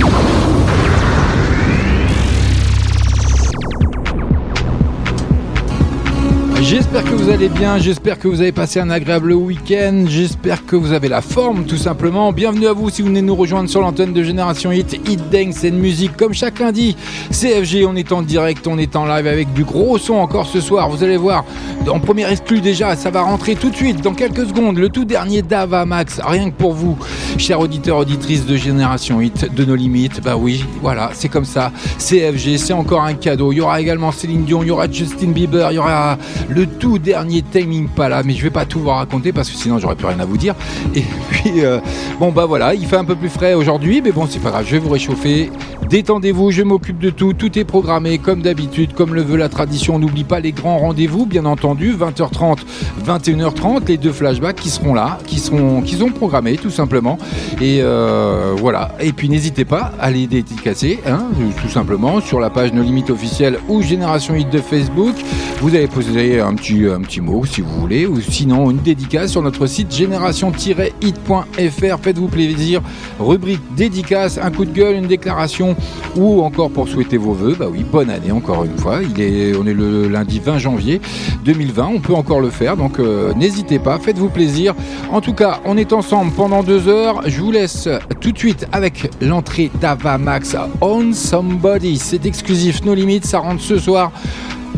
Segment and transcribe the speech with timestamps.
[6.68, 10.76] J'espère que vous allez bien, j'espère que vous avez passé un agréable week-end, j'espère que
[10.76, 12.34] vous avez la forme tout simplement.
[12.34, 15.64] Bienvenue à vous si vous venez nous rejoindre sur l'antenne de Génération Hit, Hit Dance
[15.64, 16.98] and Music comme chaque lundi.
[17.30, 20.60] CFG, on est en direct, on est en live avec du gros son encore ce
[20.60, 20.90] soir.
[20.90, 21.46] Vous allez voir,
[21.88, 24.80] en première exclu déjà, ça va rentrer tout de suite dans quelques secondes.
[24.80, 26.98] Le tout dernier Dava Max, rien que pour vous,
[27.38, 30.20] chers auditeurs, auditrices de Génération Hit, de nos limites.
[30.24, 31.72] Bah oui, voilà, c'est comme ça.
[32.00, 33.52] CFG, c'est encore un cadeau.
[33.52, 36.18] Il y aura également Céline Dion, il y aura Justin Bieber, il y aura
[36.56, 39.78] le tout dernier Timing Pala, mais je vais pas tout vous raconter parce que sinon
[39.78, 40.56] j'aurais plus rien à vous dire.
[40.96, 41.80] Et puis, euh,
[42.20, 44.66] bon bah voilà, il fait un peu plus frais aujourd'hui, mais bon c'est pas grave,
[44.66, 45.52] je vais vous réchauffer.
[45.90, 49.96] Détendez-vous, je m'occupe de tout, tout est programmé comme d'habitude, comme le veut la tradition.
[49.96, 52.60] On n'oublie pas les grands rendez-vous, bien entendu, 20h30,
[53.06, 57.20] 21h30, les deux flashbacks qui seront là, qui seront, sont programmés tout simplement.
[57.62, 58.96] Et euh, voilà.
[59.00, 61.26] Et puis n'hésitez pas à les dédicacer, hein,
[61.62, 65.16] tout simplement, sur la page Nos Limites officielle ou Génération Hit de Facebook.
[65.62, 69.32] Vous avez posé un petit, un petit mot si vous voulez, ou sinon une dédicace
[69.32, 72.00] sur notre site génération-hit.fr.
[72.02, 72.82] Faites-vous plaisir.
[73.20, 75.76] Rubrique dédicace, un coup de gueule, une déclaration,
[76.16, 77.56] ou encore pour souhaiter vos voeux.
[77.58, 79.00] Bah oui, bonne année encore une fois.
[79.04, 81.02] Il est, on est le lundi 20 janvier
[81.44, 81.92] 2020.
[81.96, 84.00] On peut encore le faire, donc euh, n'hésitez pas.
[84.00, 84.74] Faites-vous plaisir.
[85.12, 87.22] En tout cas, on est ensemble pendant deux heures.
[87.26, 87.90] Je vous laisse
[88.22, 91.98] tout de suite avec l'entrée d'Ava Max On Somebody.
[91.98, 93.26] C'est exclusif, nos limites.
[93.26, 94.12] Ça rentre ce soir.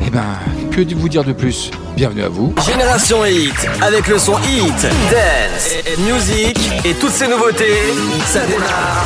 [0.05, 0.23] Eh ben,
[0.71, 1.69] que vous dire de plus?
[1.95, 2.53] Bienvenue à vous.
[2.65, 7.93] Génération Hit, avec le son Hit, Dance, et, et Music et toutes ces nouveautés,
[8.25, 9.05] ça démarre.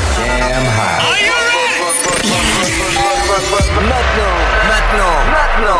[3.75, 4.37] Maintenant,
[4.67, 5.79] maintenant, maintenant.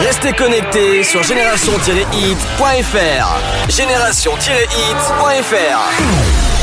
[0.00, 3.26] Restez connectés sur génération-hit.fr.
[3.68, 6.53] Génération-hit.fr.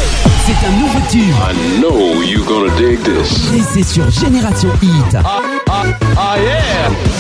[0.44, 1.36] C'est un nouveau tube.
[1.40, 3.54] I know you're gonna dig this.
[3.54, 5.16] Et c'est sur Génération Hit.
[5.24, 7.11] Ah yeah!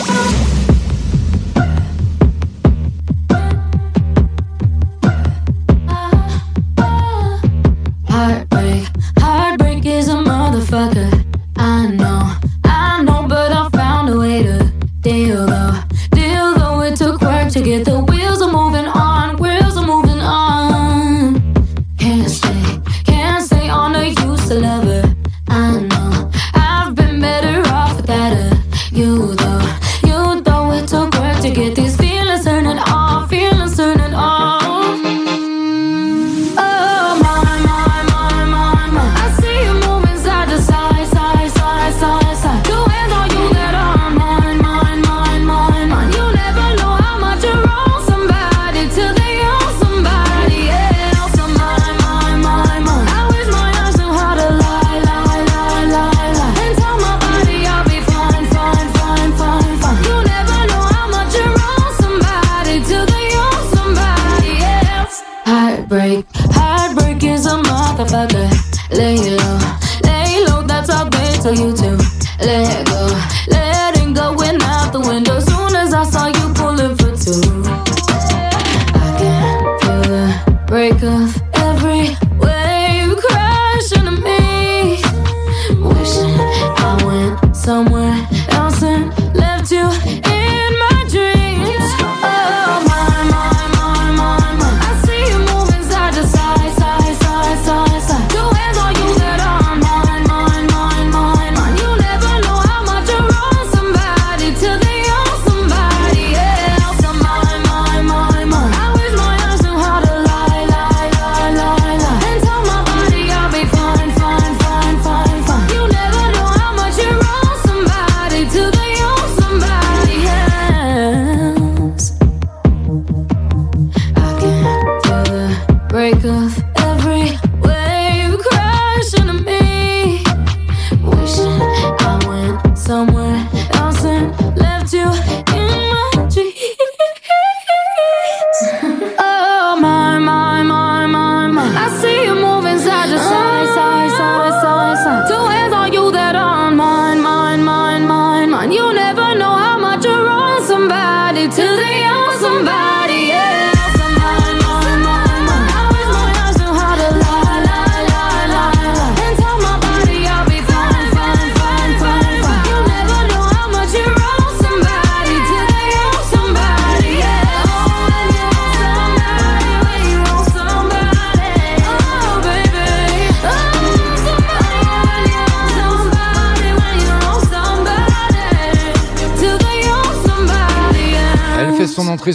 [71.46, 71.98] All they tell you to.
[72.40, 73.08] Let go,
[73.48, 73.81] letting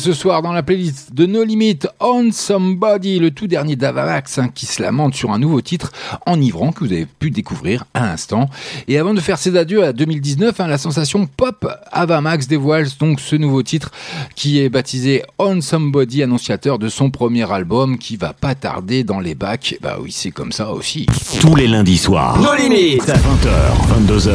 [0.06, 4.48] ce soir dans la playlist de No Limit On Somebody, le tout dernier d'Avamax hein,
[4.54, 5.90] qui se lamente sur un nouveau titre
[6.24, 8.48] enivrant que vous avez pu découvrir à l'instant.
[8.86, 13.18] Et avant de faire ses adieux à 2019, hein, la sensation pop Avamax dévoile donc
[13.18, 13.90] ce nouveau titre
[14.36, 19.18] qui est baptisé On Somebody, annonciateur de son premier album qui va pas tarder dans
[19.18, 19.76] les bacs.
[19.82, 21.06] Bah oui, c'est comme ça aussi.
[21.40, 22.38] Tous les lundis soirs.
[22.38, 24.30] Nos limites 20h, 22h.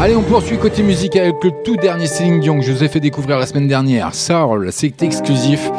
[0.00, 2.88] Allez, on poursuit côté musique avec le tout dernier Céline Dion que je vous ai
[2.88, 4.12] fait découvrir la semaine dernière.
[4.12, 5.70] Soul, c'est exclusif.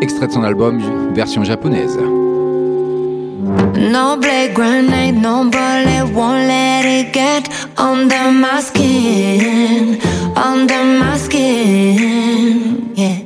[0.00, 0.80] Extrait de son album,
[1.12, 1.98] version japonaise.
[3.76, 9.98] No blade grenade, no bullet won't let it get under my skin,
[10.36, 13.18] under my skin, yeah.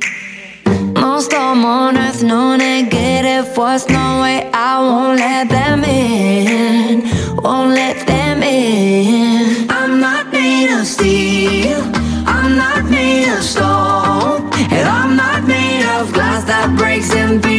[0.99, 7.03] Most storm on earth, no negative force, no way I won't let them in,
[7.43, 9.69] won't let them in.
[9.69, 11.81] I'm not made of steel,
[12.25, 13.82] I'm not made of stone,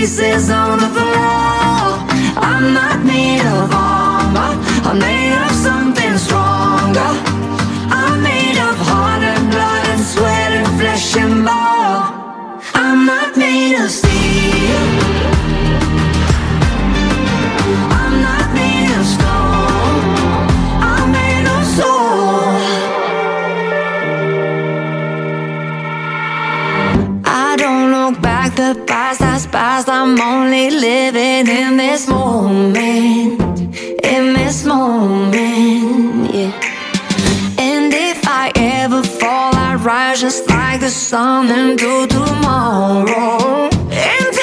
[0.04, 1.82] pieces on the floor.
[2.36, 4.52] I'm not made of armor,
[4.88, 7.10] I'm made of something stronger.
[8.00, 12.60] I'm made of heart and blood and sweat and flesh and bone.
[12.74, 15.13] I'm not made of steel.
[28.74, 29.88] The past passed.
[29.88, 33.40] I'm only living in this moment,
[34.04, 36.52] in this moment, yeah.
[37.58, 43.68] And if I ever fall, I rise just like the sun into tomorrow.
[44.16, 44.33] Into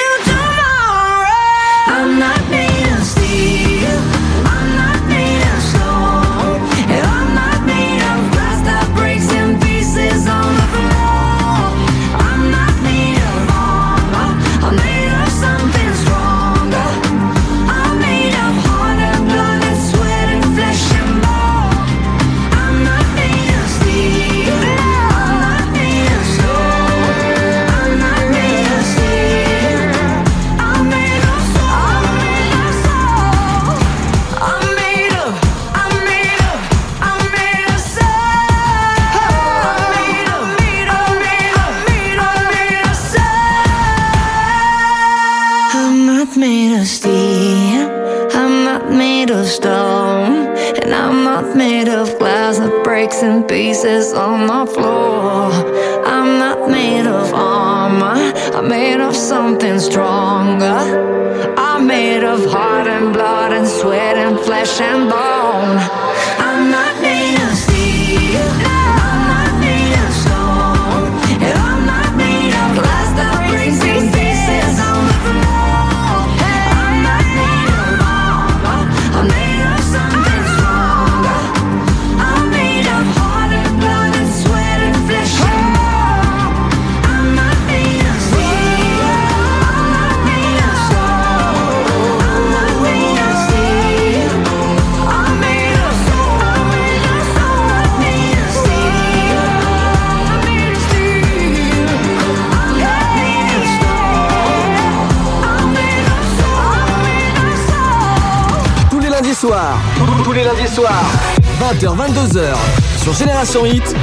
[113.18, 113.94] Génération Hit,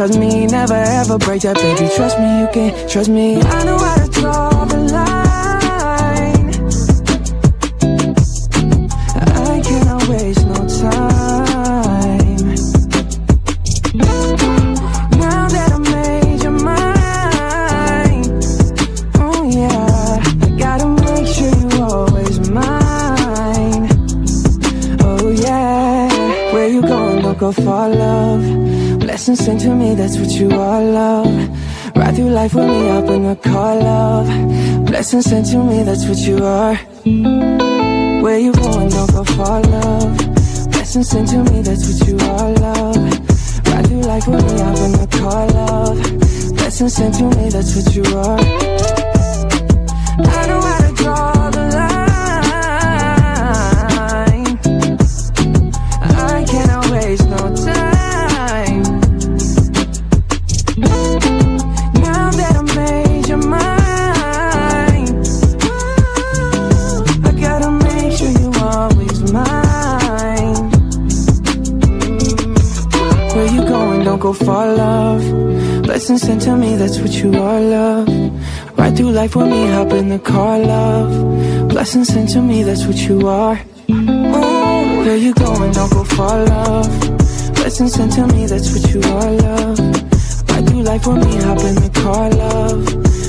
[0.00, 0.46] trust me.
[0.46, 1.94] Never ever break that, baby.
[1.94, 3.36] Trust me, you can trust me.
[3.36, 3.76] I know
[35.84, 36.74] that's what you are.
[38.22, 38.88] Where you going?
[38.88, 40.16] Don't go far, love.
[40.70, 42.96] Blessings sent to me, that's what you are, love.
[43.66, 45.98] Ride through life with me in the car, love.
[46.56, 48.38] Blessings sent to me, that's what you are.
[50.26, 51.39] I know how to draw
[76.00, 78.08] Blessings sent to me, that's what you are, love.
[78.78, 81.68] Ride through life with me, hop in the car, love.
[81.68, 83.60] Blessings sent to me, that's what you are.
[83.90, 85.72] Ooh, where you going?
[85.72, 86.88] Don't go far, love.
[87.52, 89.78] Blessings sent to me, that's what you are, love.
[90.48, 92.82] Ride through life with me, hop in the car, love.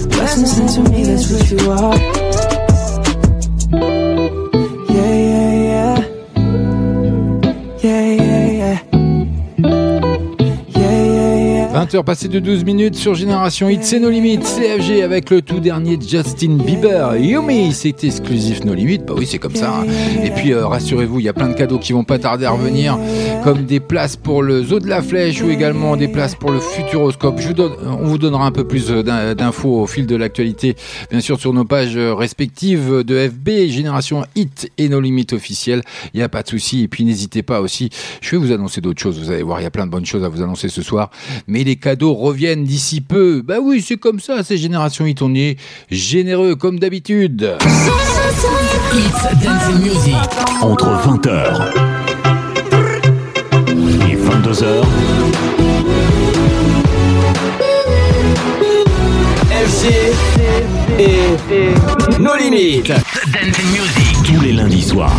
[0.09, 2.20] Blessings sent to me, that's what you are.
[11.91, 15.59] 20h passées de 12 minutes sur Génération Hit, c'est nos limites, CFG avec le tout
[15.59, 19.79] dernier Justin Bieber, Yumi, c'est exclusif nos limites, bah oui c'est comme ça.
[19.81, 19.85] hein.
[20.23, 22.51] Et puis euh, rassurez-vous, il y a plein de cadeaux qui vont pas tarder à
[22.51, 22.97] revenir,
[23.43, 26.59] comme des places pour le Zoo de la Flèche ou également des places pour le
[26.61, 27.39] Futuroscope.
[27.41, 30.15] Je vous donne, on vous donnera un peu plus euh, d'in- d'infos au fil de
[30.15, 30.75] l'actualité,
[31.09, 35.81] bien sûr sur nos pages euh, respectives de FB, Génération Hit et nos limites officielles.
[36.13, 36.83] Il n'y a pas de souci.
[36.83, 37.89] Et puis n'hésitez pas aussi,
[38.21, 39.19] je vais vous annoncer d'autres choses.
[39.19, 41.09] Vous allez voir, il y a plein de bonnes choses à vous annoncer ce soir.
[41.47, 43.41] Mais les cadeaux reviennent d'ici peu.
[43.41, 45.21] Bah oui, c'est comme ça, c'est Génération Hit.
[45.21, 45.57] On est
[45.89, 47.57] généreux comme d'habitude.
[48.93, 50.15] It's Dancing Music.
[50.61, 51.73] Entre 20h
[53.67, 54.83] et 22h,
[59.65, 60.40] FG
[61.01, 62.89] et nos limites.
[62.89, 64.17] Dancing Music.
[64.23, 65.11] tous les lundis soirs.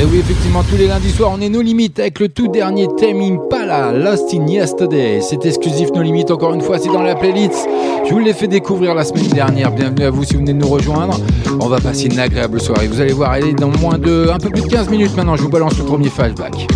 [0.00, 2.86] Et oui, effectivement, tous les lundis soirs, on est nos limites avec le tout dernier
[2.96, 5.20] thème Impala, Lost in Yesterday.
[5.20, 7.66] C'est exclusif nos limites, encore une fois, c'est dans la playlist.
[8.06, 9.72] Je vous l'ai fait découvrir la semaine dernière.
[9.72, 11.18] Bienvenue à vous si vous venez de nous rejoindre.
[11.60, 12.86] On va passer une agréable soirée.
[12.86, 15.36] Vous allez voir, elle est dans moins de, un peu plus de 15 minutes maintenant.
[15.36, 16.68] Je vous balance le premier flashback.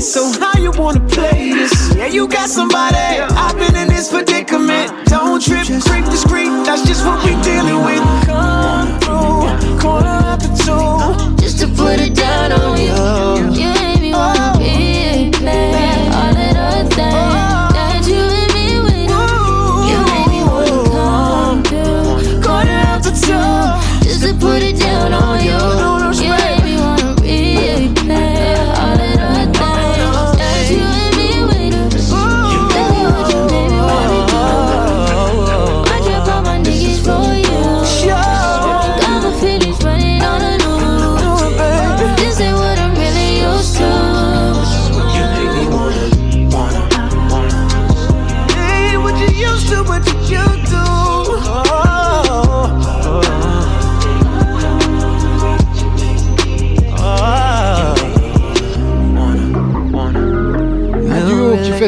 [0.00, 1.94] So how you wanna play this?
[1.96, 2.96] Yeah, you got somebody.
[2.96, 3.74] I've been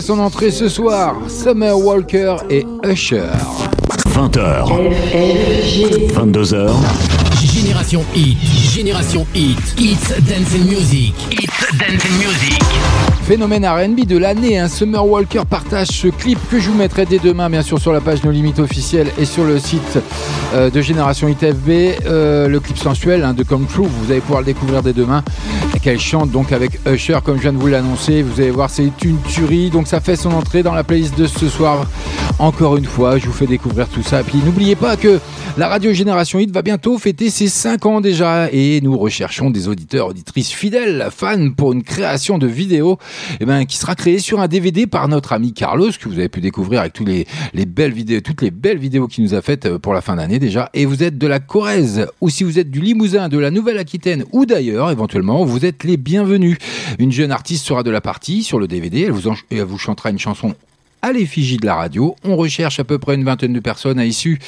[0.00, 3.22] fait son entrée ce soir, Summer Walker et Usher.
[4.08, 4.66] 20h,
[6.14, 6.70] 22h,
[7.42, 8.38] Génération Hit,
[8.72, 12.62] Génération Hit, It's Dancing Music, It's Dancing Music.
[13.24, 14.68] Phénomène RB de l'année, hein.
[14.68, 18.00] Summer Walker partage ce clip que je vous mettrai dès demain, bien sûr, sur la
[18.00, 19.98] page No Limites officielle et sur le site
[20.54, 21.68] euh, de Génération Hit FB.
[22.06, 25.22] Euh, le clip sensuel hein, de Come True, vous allez pouvoir le découvrir dès demain.
[25.82, 28.22] Qu'elle chante donc avec Usher, comme je viens de vous l'annoncer.
[28.22, 29.70] Vous allez voir, c'est une tuerie.
[29.70, 31.86] Donc ça fait son entrée dans la playlist de ce soir.
[32.38, 34.22] Encore une fois, je vous fais découvrir tout ça.
[34.22, 35.20] Puis n'oubliez pas que
[35.56, 38.48] la radio Génération Hit va bientôt fêter ses 5 ans déjà.
[38.52, 42.98] Et nous recherchons des auditeurs, auditrices fidèles, fans pour une création de vidéo
[43.40, 46.28] eh ben, qui sera créée sur un DVD par notre ami Carlos, que vous avez
[46.28, 47.26] pu découvrir avec tous les
[47.66, 50.38] belles vidéos, toutes les belles vidéos qu'il nous a faites euh, pour la fin d'année
[50.38, 50.70] déjà.
[50.74, 54.24] Et vous êtes de la Corrèze, ou si vous êtes du Limousin, de la Nouvelle-Aquitaine,
[54.32, 56.58] ou d'ailleurs, éventuellement, vous êtes les bienvenus.
[56.98, 59.02] Une jeune artiste sera de la partie sur le DVD.
[59.02, 60.54] Elle vous, en- vous chantera une chanson
[61.02, 62.14] à l'effigie de la radio.
[62.24, 64.38] On recherche à peu près une vingtaine de personnes à issue.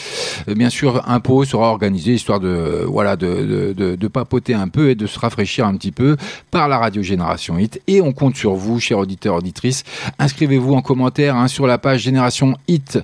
[0.49, 4.53] Euh, bien sûr, un pot sera organisé histoire de voilà de, de, de, de papoter
[4.53, 6.19] un peu et de se rafraîchir un petit peu
[6.51, 7.81] par la radio Génération Hit.
[7.87, 9.83] Et on compte sur vous, chers auditeurs auditrices.
[10.19, 12.99] Inscrivez-vous en commentaire hein, sur la page Génération Hit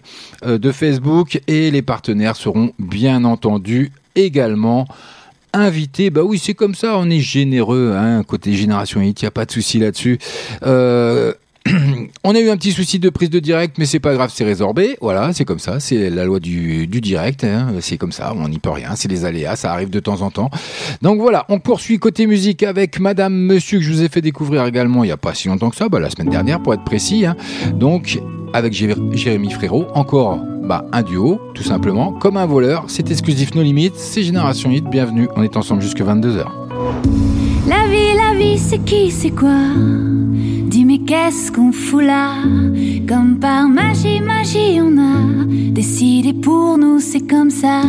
[0.45, 4.87] euh, de Facebook et les partenaires seront bien entendu également
[5.53, 6.11] invités.
[6.11, 9.33] Bah oui, c'est comme ça, on est généreux, hein, côté Génération Hit, il n'y a
[9.33, 10.19] pas de souci là-dessus.
[10.65, 11.33] Euh,
[12.25, 14.45] on a eu un petit souci de prise de direct, mais c'est pas grave, c'est
[14.45, 14.97] résorbé.
[15.01, 17.45] Voilà, c'est comme ça, c'est la loi du, direct.
[17.45, 17.69] hein.
[17.81, 20.31] C'est comme ça, on n'y peut rien, c'est les aléas, ça arrive de temps en
[20.31, 20.51] temps.
[21.03, 24.65] Donc voilà, on poursuit côté musique avec Madame Monsieur que je vous ai fait découvrir
[24.67, 26.85] également il y a pas si longtemps que ça, bah, la semaine dernière pour être
[26.85, 27.27] précis.
[27.27, 27.37] hein.
[27.75, 28.19] Donc
[28.53, 32.85] avec Jé- Jérémy Frérot, encore bah, un duo, tout simplement, comme un voleur.
[32.89, 34.85] C'est exclusif No Limites, c'est Génération Hit.
[34.91, 36.45] Bienvenue, on est ensemble jusque 22h.
[37.69, 39.55] La vie, la vie, c'est qui, c'est quoi?
[41.09, 42.35] Qu'est-ce qu'on fout là?
[43.09, 47.81] Comme par magie, magie, on a décidé pour nous, c'est comme ça.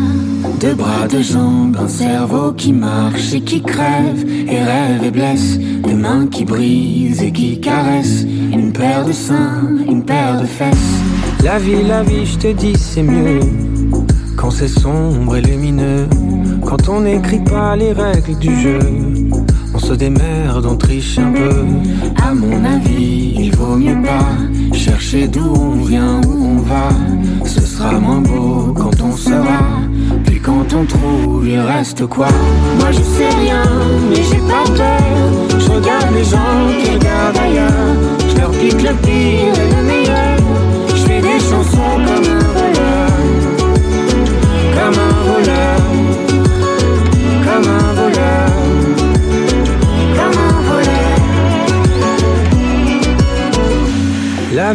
[0.61, 5.59] Deux bras, deux jambes, un cerveau qui marche et qui crève, et rêve et blesse,
[5.59, 10.93] des mains qui brisent et qui caressent, une paire de seins, une paire de fesses.
[11.43, 13.41] La vie, la vie, je te dis, c'est mieux
[14.37, 16.07] quand c'est sombre et lumineux,
[16.65, 18.79] quand on n'écrit pas les règles du jeu.
[19.81, 21.63] On se démerde, on triche un peu.
[22.21, 26.89] À mon avis, il vaut mieux pas chercher d'où on vient, où on va.
[27.45, 29.61] Ce sera moins beau quand on sera.
[30.25, 32.27] Puis quand on trouve, il reste quoi?
[32.77, 33.63] Moi je sais rien,
[34.09, 35.59] mais j'ai pas peur.
[35.59, 38.18] Je regarde les gens qui regardent ailleurs.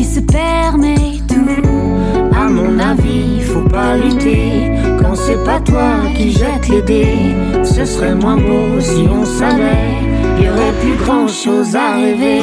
[0.00, 2.34] qui se permet tout.
[2.34, 7.34] À mon avis, faut pas lutter quand c'est pas toi qui jette les dés.
[7.64, 9.92] Ce serait moins beau si on savait.
[10.40, 12.40] Y aurait plus grand chose à rêver.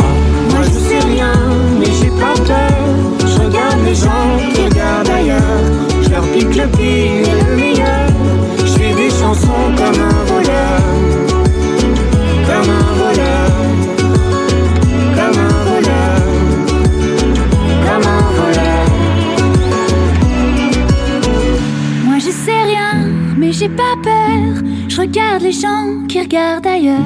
[0.51, 1.33] Moi je sais rien,
[1.79, 2.77] mais j'ai pas peur.
[3.21, 5.63] Je regarde les gens qui regardent ailleurs.
[6.03, 8.07] Je leur pique le pire et le meilleur.
[8.59, 10.16] Je fais des chansons comme un
[23.67, 24.63] j'ai pas peur.
[24.87, 26.99] Je regarde les gens qui regardent ailleurs.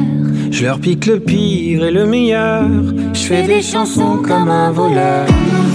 [0.51, 2.67] Je leur pique le pire et le meilleur.
[3.13, 5.25] Je fais des chansons comme un voleur.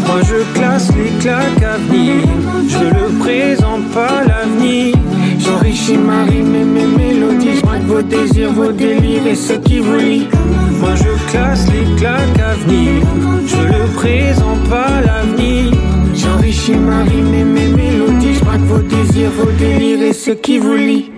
[0.07, 2.23] Moi je classe les claques à venir.
[2.69, 4.95] Je le présente pas l'avenir.
[5.39, 7.61] J'enrichis ma rime et mes mélodies.
[7.61, 10.29] Je vos désirs, vos délires et ce qui vous lie.
[10.81, 13.03] Moi je classe les claques à venir.
[13.47, 15.73] Je le présente pas l'avenir.
[16.67, 18.35] J'enrichis ma rime et mes mélodies.
[18.35, 21.13] Je braque vos désirs, vos délires et ce qui vous lie.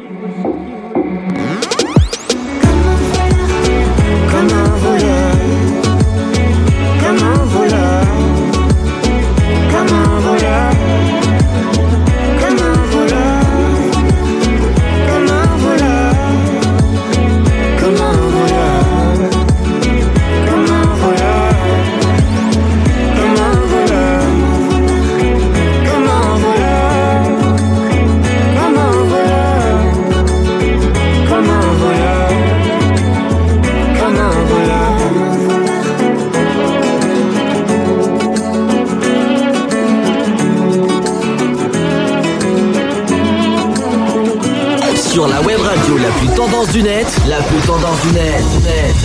[46.58, 48.42] tendance du net, la plus tendance du net.
[48.64, 48.96] net.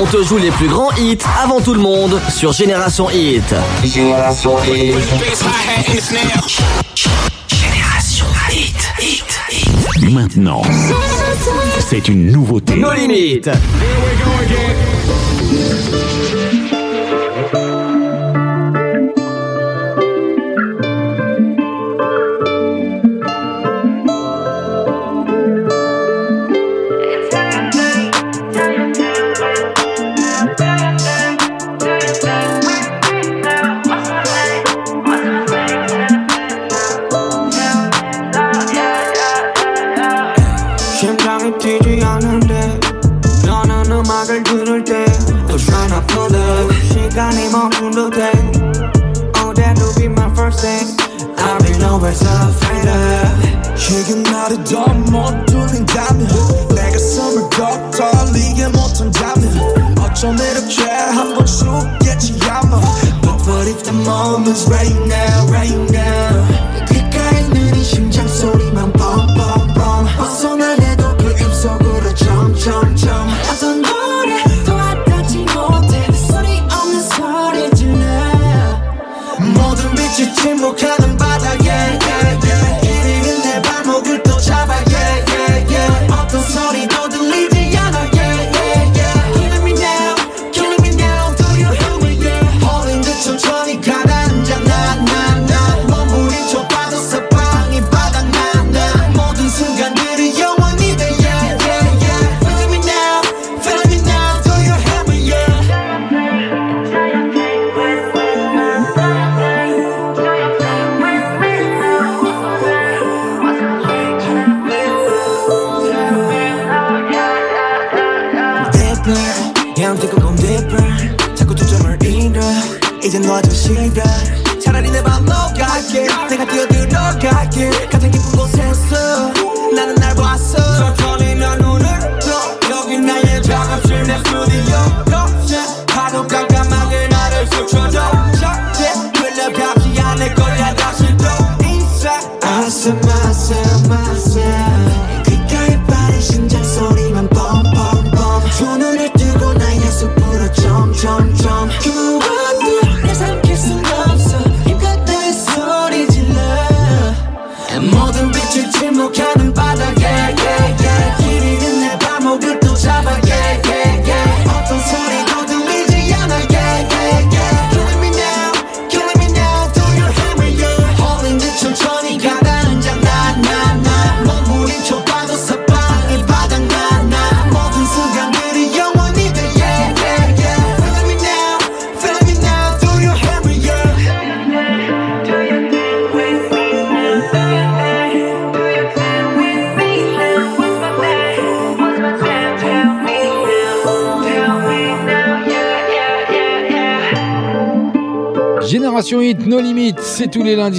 [0.00, 3.42] On te joue les plus grands hits avant tout le monde sur Génération Hit.
[3.84, 4.94] Génération Hit.
[7.48, 8.92] Génération Hit.
[9.00, 9.40] Hit.
[9.50, 10.12] Hit.
[10.12, 10.62] Maintenant,
[11.80, 12.76] c'est une nouveauté.
[12.76, 13.50] Nos limites.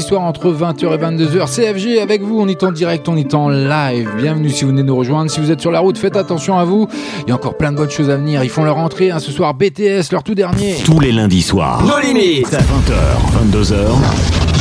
[0.07, 1.53] Soirs entre 20h et 22h.
[1.53, 4.09] CFG avec vous, on est en direct, on est en live.
[4.17, 5.29] Bienvenue si vous venez nous rejoindre.
[5.29, 6.87] Si vous êtes sur la route, faites attention à vous.
[7.23, 8.41] Il y a encore plein de bonnes choses à venir.
[8.41, 9.53] Ils font leur entrée hein, ce soir.
[9.53, 10.75] BTS, leur tout dernier.
[10.85, 11.83] Tous les lundis soirs.
[11.83, 12.43] No Limit.
[12.43, 13.75] 20h, 22h.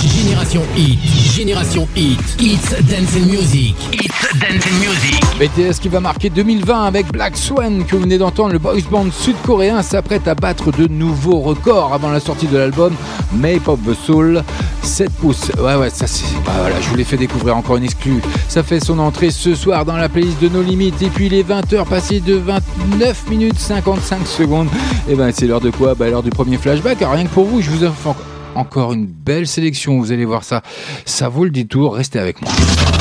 [0.07, 0.99] Génération Hit,
[1.35, 5.21] Génération Hit, It's Dance and Music, It's Dance and Music.
[5.39, 8.53] BTS qui va marquer 2020 avec Black Swan que vous venez d'entendre.
[8.53, 12.95] Le boys band sud-coréen s'apprête à battre de nouveaux records avant la sortie de l'album
[13.33, 14.43] Mape of the Soul.
[14.87, 15.51] 7 pouces.
[15.59, 16.25] Ouais, ouais, ça c'est.
[16.45, 18.23] bah, voilà, je vous l'ai fait découvrir encore une exclue.
[18.49, 21.03] Ça fait son entrée ce soir dans la playlist de nos limites.
[21.03, 24.69] Et puis les 20h passées de 29 minutes 55 secondes.
[25.09, 25.95] Et ben c'est l'heure de quoi?
[25.95, 27.03] Bah l'heure du premier flashback.
[27.03, 28.15] Alors, rien que pour vous, je vous offre
[28.55, 29.99] encore- une belle sélection.
[29.99, 30.63] Vous allez voir ça.
[31.05, 31.95] Ça vaut le détour.
[31.97, 32.51] Restez avec moi.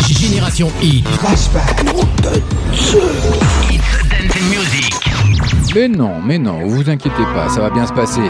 [0.09, 1.07] Génération Hit.
[1.07, 1.81] Flashback.
[3.69, 4.93] It's Dance and Music.
[5.75, 8.21] Mais non, mais non, vous inquiétez pas, ça va bien se passer.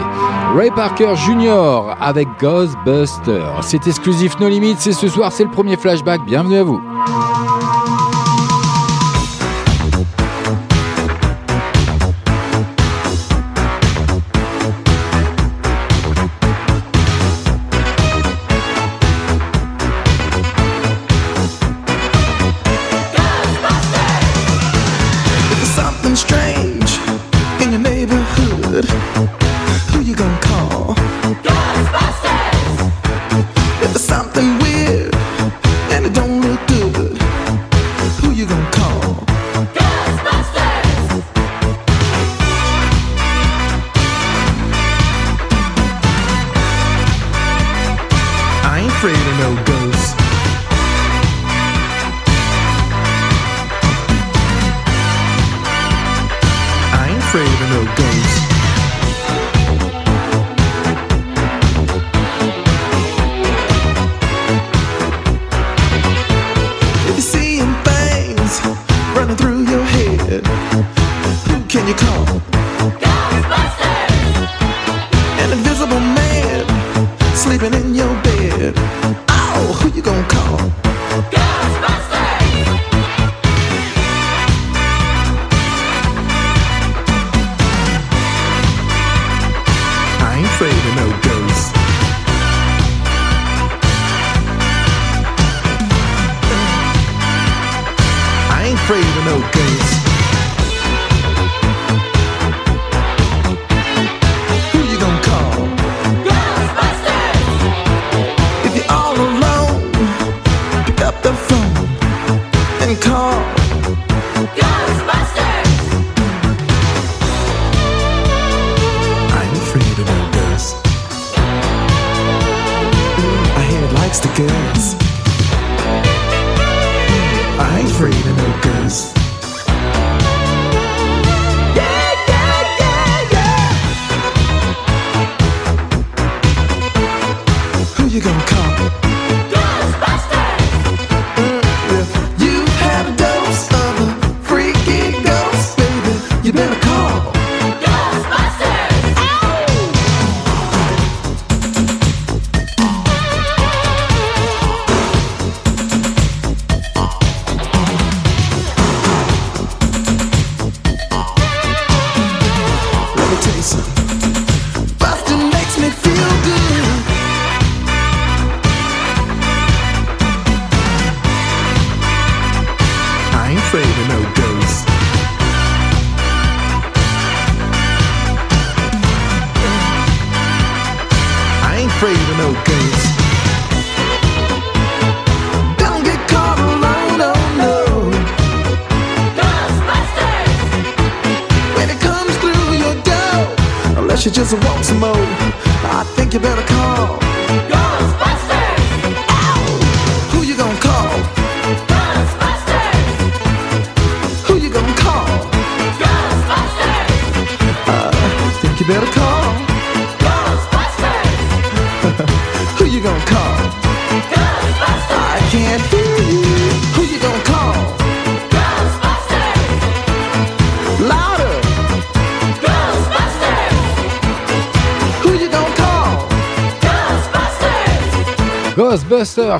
[0.54, 1.94] Ray Parker Jr.
[2.00, 3.62] avec Ghostbusters.
[3.62, 6.24] C'est exclusif No Limits, c'est ce soir, c'est le premier flashback.
[6.24, 6.80] Bienvenue à vous.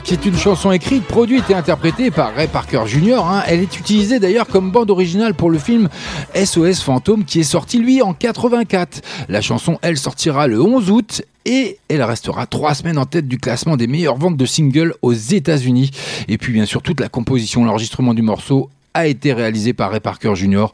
[0.05, 3.21] Qui est une chanson écrite, produite et interprétée par Ray Parker Jr.
[3.25, 3.43] hein.
[3.47, 5.89] Elle est utilisée d'ailleurs comme bande originale pour le film
[6.35, 9.01] SOS Fantôme qui est sorti lui en 84.
[9.29, 13.39] La chanson, elle sortira le 11 août et elle restera trois semaines en tête du
[13.39, 15.91] classement des meilleures ventes de singles aux États-Unis.
[16.29, 20.01] Et puis bien sûr, toute la composition, l'enregistrement du morceau a été réalisé par Ray
[20.01, 20.67] Parker Jr.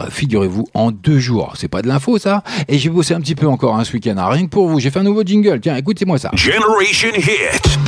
[0.00, 1.54] euh, Figurez-vous en deux jours.
[1.56, 2.42] C'est pas de l'info ça?
[2.68, 4.14] Et j'ai bossé un petit peu encore hein, ce week-end.
[4.18, 4.28] hein.
[4.28, 5.60] Rien que pour vous, j'ai fait un nouveau jingle.
[5.60, 6.30] Tiens, écoutez-moi ça.
[6.34, 7.78] Generation Hit.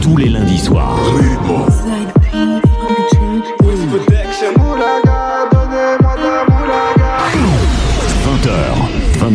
[0.00, 0.98] Tous les lundis soirs.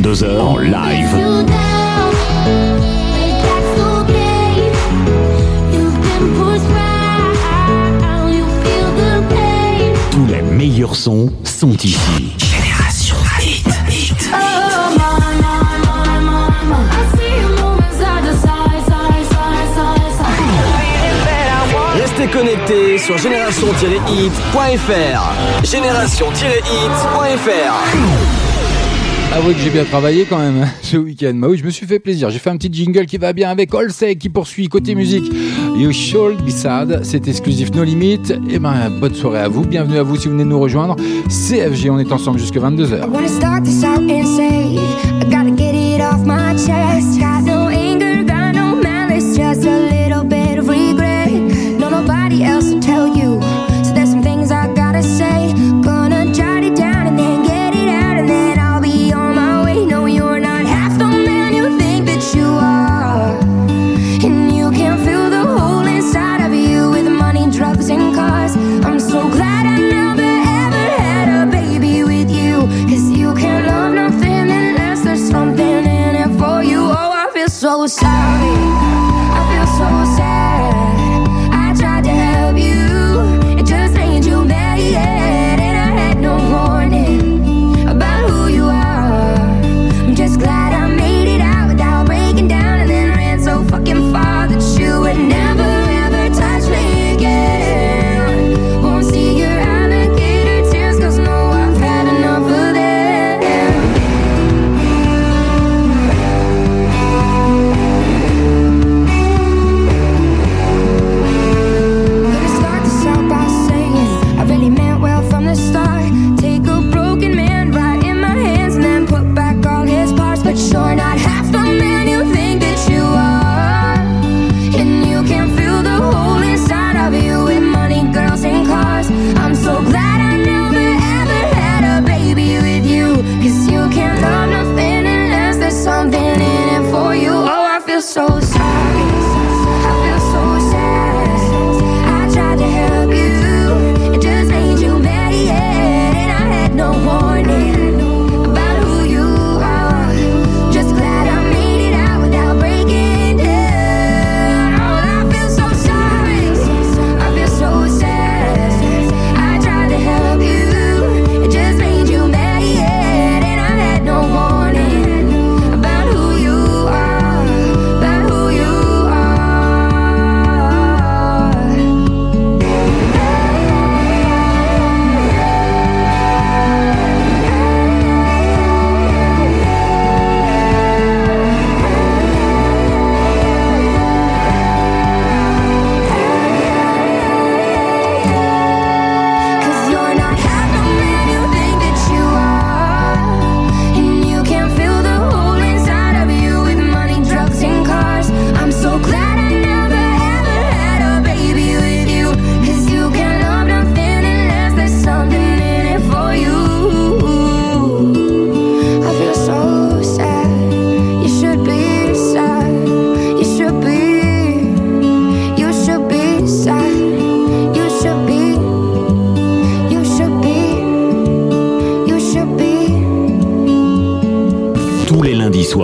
[0.09, 1.15] 22h en live.
[10.09, 12.33] Tous les meilleurs sons sont ici.
[12.39, 13.67] Génération Hit.
[13.87, 14.31] hit.
[21.93, 25.63] Restez connectés sur génération-hit.fr.
[25.63, 28.48] Génération-hit.fr.
[29.31, 31.33] Avouez que j'ai bien travaillé quand même hein, ce week-end.
[31.35, 32.31] Bah oui, je me suis fait plaisir.
[32.31, 35.31] J'ai fait un petit jingle qui va bien avec Olsey qui poursuit côté musique.
[35.77, 37.01] You should be sad.
[37.03, 38.21] C'est exclusif No Limit.
[38.49, 39.61] Et ben, bonne soirée à vous.
[39.65, 40.95] Bienvenue à vous si vous venez de nous rejoindre.
[41.27, 43.07] CFG, on est ensemble jusqu'à 22h.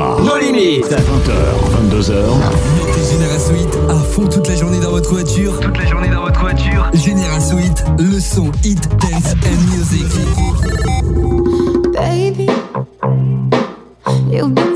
[0.06, 0.20] Soirs.
[0.22, 0.86] Nos limites.
[0.86, 1.34] 20h,
[1.89, 2.14] 22h.
[2.78, 5.60] Mettez Génération 8 à fond toute la journée dans votre voiture.
[5.60, 6.89] Toute la journée dans votre voiture.
[6.93, 10.06] Génération 8, le son hit, dance and music.
[11.93, 12.49] Baby,
[14.32, 14.74] you've been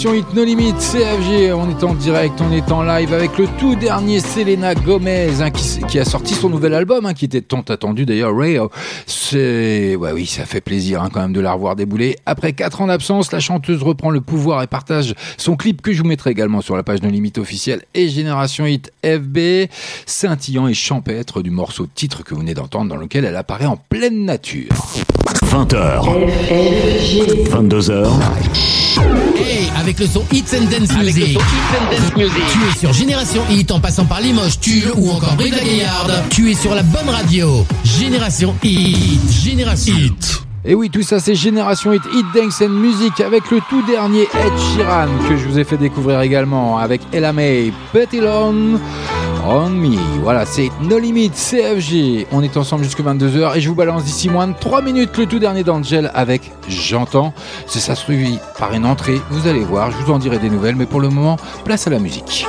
[0.00, 3.46] Génération Hit No Limit, CFG, on est en direct, on est en live avec le
[3.58, 7.60] tout dernier Selena Gomez hein, qui, a sorti son nouvel album, hein, qui était tant
[7.60, 8.58] attendu d'ailleurs, Ray.
[9.04, 12.16] C'est, ouais, oui, ça fait plaisir hein, quand même de la revoir débouler.
[12.24, 16.00] Après 4 ans d'absence, la chanteuse reprend le pouvoir et partage son clip que je
[16.00, 19.68] vous mettrai également sur la page No Limit officielle et Génération Hit FB,
[20.06, 23.76] scintillant et champêtre du morceau titre que vous venez d'entendre dans lequel elle apparaît en
[23.76, 24.70] pleine nature.
[25.50, 26.02] 20h,
[27.50, 28.08] 22h,
[29.36, 31.38] Hey, avec le son Hits and Dance Music.
[32.14, 36.12] Tu es sur Génération Hit en passant par Limoges, Tulle ou encore Brive la Gaillarde.
[36.30, 37.66] Tu es sur la bonne radio.
[37.84, 39.20] Génération Hit.
[39.42, 40.42] Génération Hit.
[40.64, 44.22] Et oui, tout ça c'est Génération Hit, Hit Dance and Music avec le tout dernier
[44.22, 48.78] Ed Sheeran que je vous ai fait découvrir également avec Ella May, Petit Long
[49.46, 49.96] on Me.
[50.22, 52.26] Voilà, c'est No Limit CFG.
[52.30, 55.26] On est ensemble jusqu'à 22h et je vous balance d'ici moins de 3 minutes le
[55.26, 57.32] tout dernier d'Angel avec J'entends.
[57.66, 59.20] C'est ça suivi par une entrée.
[59.30, 61.90] Vous allez voir, je vous en dirai des nouvelles, mais pour le moment, place à
[61.90, 62.46] la musique.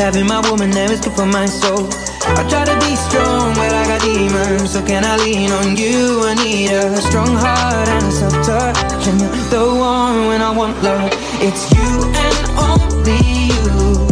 [0.00, 1.86] Having my woman there is good for my soul.
[2.24, 6.22] I try to be strong, but I got demons, so can I lean on you?
[6.24, 10.50] I need a strong heart and a soft touch, and you're the one when I
[10.56, 11.10] want love.
[11.44, 13.20] It's you and only
[13.52, 14.08] you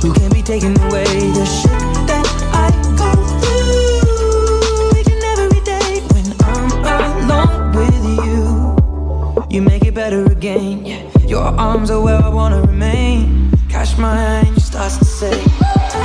[0.00, 1.70] who can be taken away the shit
[2.06, 3.10] that I go
[3.42, 6.70] through each and every day when I'm
[7.26, 9.50] alone with you.
[9.50, 11.10] You make it better again.
[11.26, 13.50] Your arms are where I wanna remain.
[13.68, 15.42] Catch my hand, you start to say,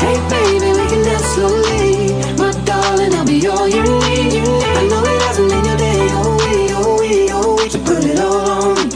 [0.02, 2.18] Hey baby, we can dance slowly.
[2.42, 4.42] My darling, I'll be all you need.
[4.42, 7.70] I know it hasn't been your day, oh we, oh we, oh we.
[7.70, 8.90] So put it all on me.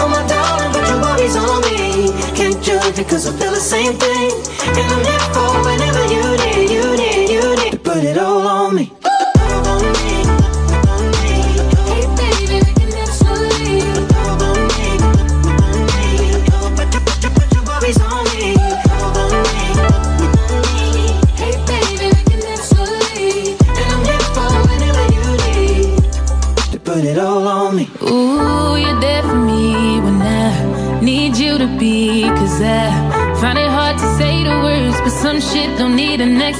[0.00, 2.10] Oh my darling, put your worries on me.
[2.34, 4.32] Can't judge it cause I feel the same thing.
[4.78, 8.44] And I'm there for whenever you need, you need, you need to put it all
[8.44, 8.90] on me.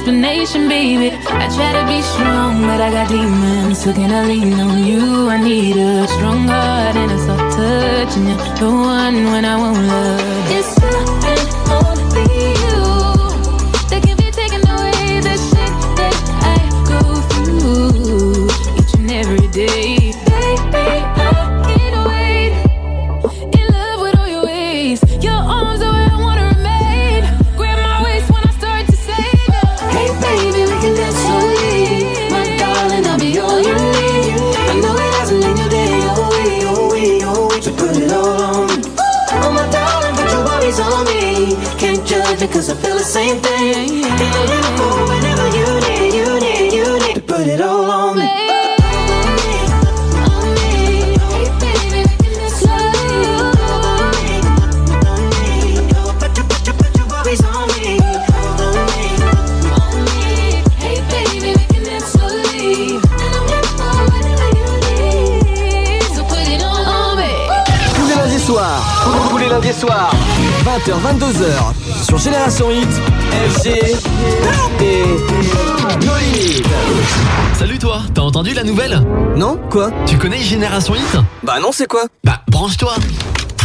[0.03, 1.15] Explanation, baby.
[1.15, 3.83] I try to be strong, but I got demons.
[3.83, 5.29] So can I lean on you?
[5.29, 8.17] I need a strong heart and a soft touch.
[8.17, 10.51] And you're the one when I won't love.
[10.51, 10.75] It's
[11.31, 12.52] and only
[69.83, 70.15] tous les lundis soirs,
[70.65, 71.73] 20h, 22h,
[72.05, 72.87] sur Génération Hit,
[73.49, 73.67] FG
[74.81, 75.03] et
[76.05, 76.65] No Limites.
[77.57, 79.01] Salut toi, t'as entendu la nouvelle?
[79.35, 79.91] Non Quoi?
[80.05, 81.17] Tu connais Génération Hit?
[81.43, 82.05] Bah non, c'est quoi?
[82.23, 82.93] Bah branche-toi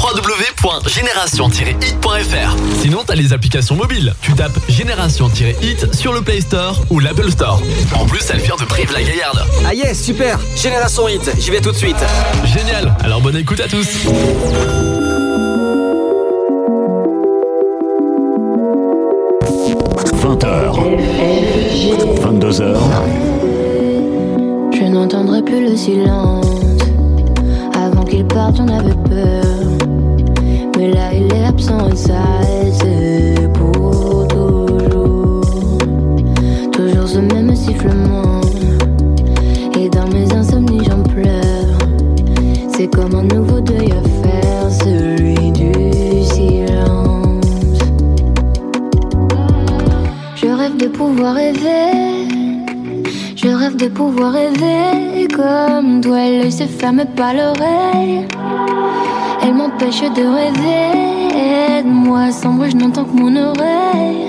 [0.00, 4.14] www.génération-hit.fr Sinon t'as les applications mobiles.
[4.22, 7.60] Tu tapes Génération-hit sur le Play Store ou l'Apple Store.
[7.94, 9.44] En plus, elle vient de Prive la Gaillarde.
[9.66, 11.96] Ah yes, super Génération Hit, j'y vais tout de suite.
[12.44, 14.06] Génial, alors bonne écoute à tous.
[20.38, 20.98] H
[22.22, 22.76] 22h,
[24.72, 26.46] Je n'entendrai plus le silence.
[27.74, 29.44] Avant qu'il parte, on avait peur.
[30.76, 32.22] Mais là, il est absent et ça,
[32.72, 35.44] c'est pour toujours.
[36.72, 38.40] Toujours ce même sifflement.
[39.78, 41.78] Et dans mes insomnies, j'en pleure.
[42.76, 43.47] C'est comme un nouveau
[53.36, 56.16] Je rêve de pouvoir rêver comme toi.
[56.16, 58.26] L'œil se ferme pas l'oreille.
[59.42, 61.78] Elle m'empêche de rêver.
[61.78, 64.28] Aide-moi, sans bruit, je n'entends que mon oreille.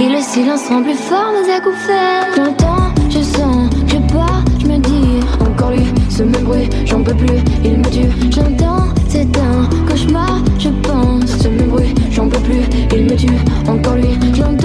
[0.00, 2.32] Et le silence rend plus fort mes acouphènes.
[2.34, 7.14] J'entends, je sens, je pars, je me dis encore lui, ce même bruit, j'en peux
[7.14, 8.30] plus, il me tue.
[8.30, 12.62] J'entends, c'est un cauchemar, je pense, ce même bruit, j'en peux plus,
[12.96, 13.28] il me tue.
[13.68, 14.61] Encore lui, j'entends,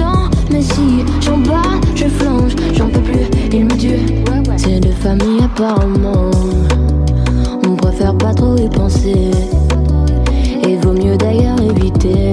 [5.08, 6.30] famille apparemment,
[7.66, 9.30] on préfère pas trop y penser.
[10.66, 12.30] Et vaut mieux d'ailleurs éviter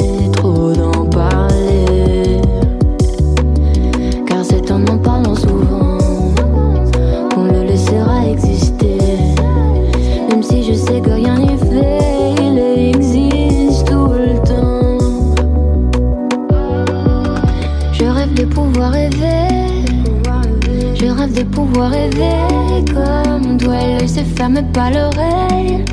[24.75, 25.85] pas l'oreille.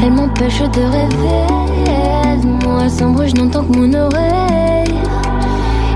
[0.00, 1.44] Elle m'empêche de rêver.
[2.24, 4.94] Aide-moi, sans bruit, je n'entends que mon oreille.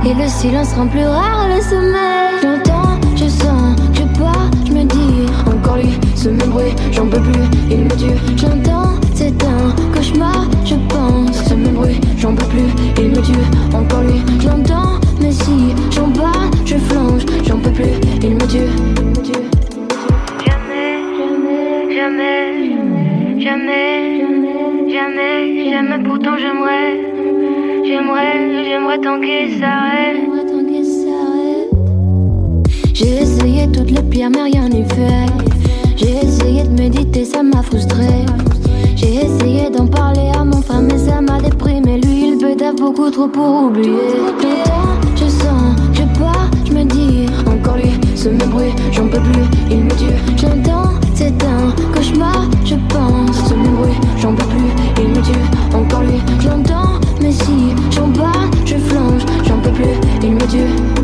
[0.05, 2.35] Et le silence rend plus rare le sommeil.
[2.43, 7.21] J'entends, je sens, je pars, je me dis encore lui, ce même bruit, j'en peux
[7.21, 8.19] plus, il me tue.
[8.37, 13.47] J'entends, c'est un cauchemar, je pense, ce même bruit, j'en peux plus, il me tue.
[13.73, 17.95] Encore lui, j'entends, mais si j'en bats, je flanche, j'en peux plus,
[23.41, 24.21] Jamais,
[24.89, 27.01] jamais, jamais, pourtant j'aimerais.
[27.85, 30.39] J'aimerais, j'aimerais tant qu'il s'arrête.
[32.95, 35.27] J'ai essayé toutes les pierres, mais rien n'y fait.
[35.97, 38.09] J'ai essayé de méditer, ça m'a frustré.
[38.97, 42.01] J'ai essayé d'en parler à mon frère, mais ça m'a déprimé.
[42.01, 43.93] Lui, il peut beaucoup trop pour oublier.
[45.15, 49.45] Je sens, je pars, je me dis, encore lui, ce même bruit, j'en peux plus,
[49.71, 50.15] il me tue.
[50.37, 53.18] J'entends, c'est un cauchemar, je pense,
[54.21, 55.77] j'en peux plus, il me tue.
[55.77, 60.98] Encore lui, j'entends, mais si j'en parle, je flanche, j'en peux plus, il me tue.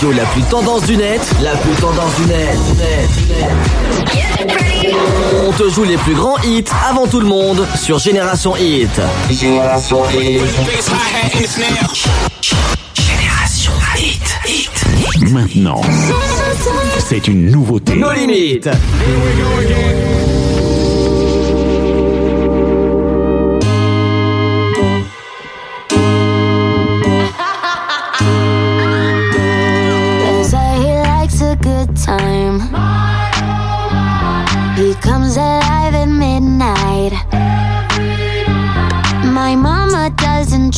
[0.00, 3.50] Radio la plus tendance du net, la plus tendance du net, net, net.
[5.46, 8.88] On te joue les plus grands hits avant tout le monde sur Génération Hit.
[9.30, 10.40] Génération Hit.
[12.94, 14.38] Génération Hit.
[14.46, 15.30] Hit.
[15.32, 15.82] Maintenant,
[16.98, 17.94] c'est une nouveauté.
[17.94, 18.70] Nos limites.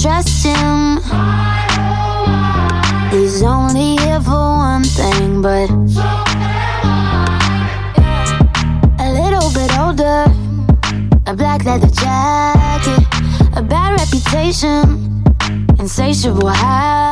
[0.03, 0.97] Trust him.
[3.13, 5.71] He's only here for one thing, but
[8.99, 10.27] a little bit older.
[11.27, 13.07] A black leather jacket,
[13.55, 15.23] a bad reputation,
[15.79, 17.12] insatiable habits.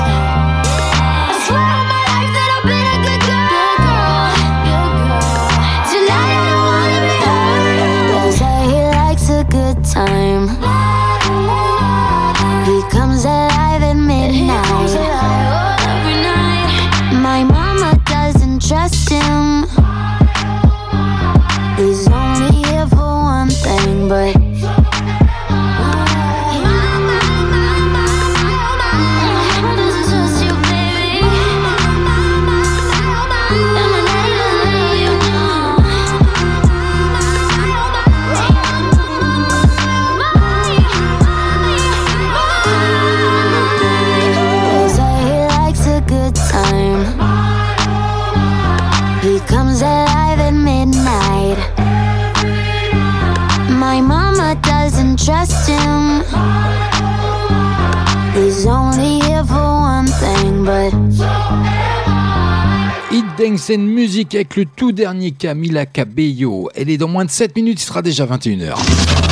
[63.51, 66.69] And Music avec le tout dernier Camila Cabello.
[66.73, 68.75] Elle est dans moins de 7 minutes, il sera déjà 21h.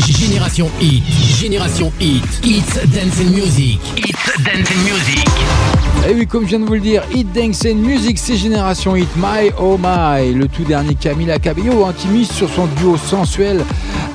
[0.09, 1.03] Génération Hit,
[1.39, 2.61] Génération Hit, Hits
[2.93, 5.27] Dance and Music, Hits Dance and Music.
[6.09, 8.93] Et oui, comme je viens de vous le dire, Hit Dance and Music, c'est Génération
[8.97, 12.97] Hit My Oh My, le tout dernier Camila Cabello, hein, qui mise sur son duo
[12.97, 13.63] sensuel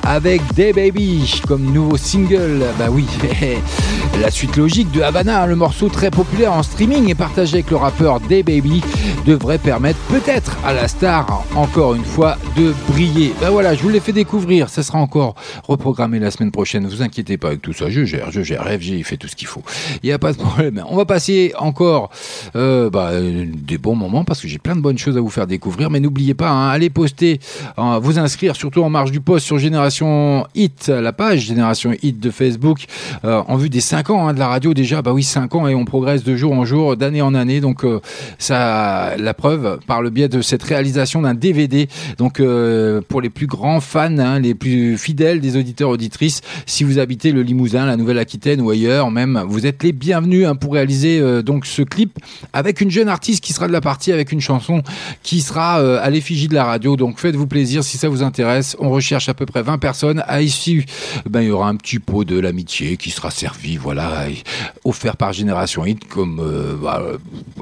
[0.05, 2.63] avec Day Baby comme nouveau single.
[2.77, 3.05] Bah oui,
[4.21, 7.77] la suite logique de Havana, le morceau très populaire en streaming et partagé avec le
[7.77, 8.83] rappeur Day Baby,
[9.25, 13.33] devrait permettre peut-être à la star, encore une fois, de briller.
[13.41, 14.69] Bah voilà, je vous l'ai fait découvrir.
[14.69, 15.35] Ça sera encore
[15.67, 16.83] reprogrammé la semaine prochaine.
[16.83, 17.89] Ne vous inquiétez pas avec tout ça.
[17.89, 18.63] Je gère, je gère.
[18.63, 19.63] FG, fait tout ce qu'il faut.
[20.03, 20.83] Il n'y a pas de problème.
[20.87, 22.11] On va passer encore
[22.55, 25.47] euh, bah, des bons moments parce que j'ai plein de bonnes choses à vous faire
[25.47, 25.89] découvrir.
[25.89, 27.39] Mais n'oubliez pas, hein, allez poster,
[27.77, 29.94] hein, vous inscrire surtout en marge du post sur Génération
[30.55, 32.85] Hit, la page Génération Hit de Facebook,
[33.23, 35.01] euh, en vue des 5 ans hein, de la radio déjà.
[35.01, 37.61] Bah oui, 5 ans et on progresse de jour en jour, d'année en année.
[37.61, 38.01] Donc euh,
[38.37, 41.87] ça, la preuve par le biais de cette réalisation d'un DVD.
[42.17, 46.83] Donc euh, pour les plus grands fans, hein, les plus fidèles des auditeurs auditrices, si
[46.83, 50.73] vous habitez le Limousin, la Nouvelle-Aquitaine ou ailleurs même, vous êtes les bienvenus hein, pour
[50.73, 52.19] réaliser euh, donc ce clip
[52.53, 54.81] avec une jeune artiste qui sera de la partie avec une chanson
[55.23, 56.95] qui sera à l'effigie de la radio.
[56.95, 58.75] Donc faites-vous plaisir si ça vous intéresse.
[58.79, 59.84] On recherche à peu près 20 personnes.
[59.85, 60.83] À issue,
[61.29, 64.25] ben, il y aura un petit pot de l'amitié qui sera servi, voilà,
[64.83, 67.03] offert par Génération Hit comme euh, bah,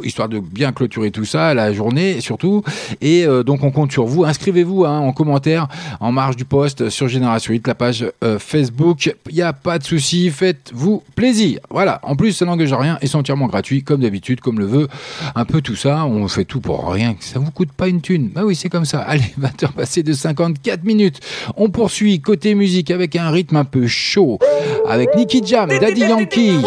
[0.04, 2.64] histoire de bien clôturer tout ça, la journée surtout.
[3.02, 4.24] Et euh, donc on compte sur vous.
[4.24, 5.68] Inscrivez-vous hein, en commentaire
[6.00, 9.14] en marge du post sur Génération Hit, la page euh, Facebook.
[9.30, 11.60] Il n'y a pas de souci, faites-vous plaisir.
[11.70, 12.00] Voilà.
[12.04, 14.88] En plus, ça n'engage rien et c'est entièrement gratuit, comme d'habitude, comme le veut
[15.36, 16.06] un peu tout ça.
[16.06, 17.16] On fait tout pour rien.
[17.20, 18.30] Ça vous coûte pas une thune.
[18.30, 19.00] Bah oui, c'est comme ça.
[19.08, 21.20] Allez, 20h passées de 54 minutes.
[21.58, 24.40] On poursuit côté musique avec un rythme un peu chaud.
[24.88, 26.60] Avec Nicky Jam, Daddy Yankee,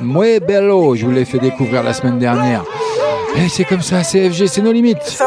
[0.00, 0.94] Mue Bello.
[0.94, 2.64] Je vous l'ai fait découvrir la semaine dernière.
[3.36, 5.18] Et c'est comme ça, CFG, c'est nos limites.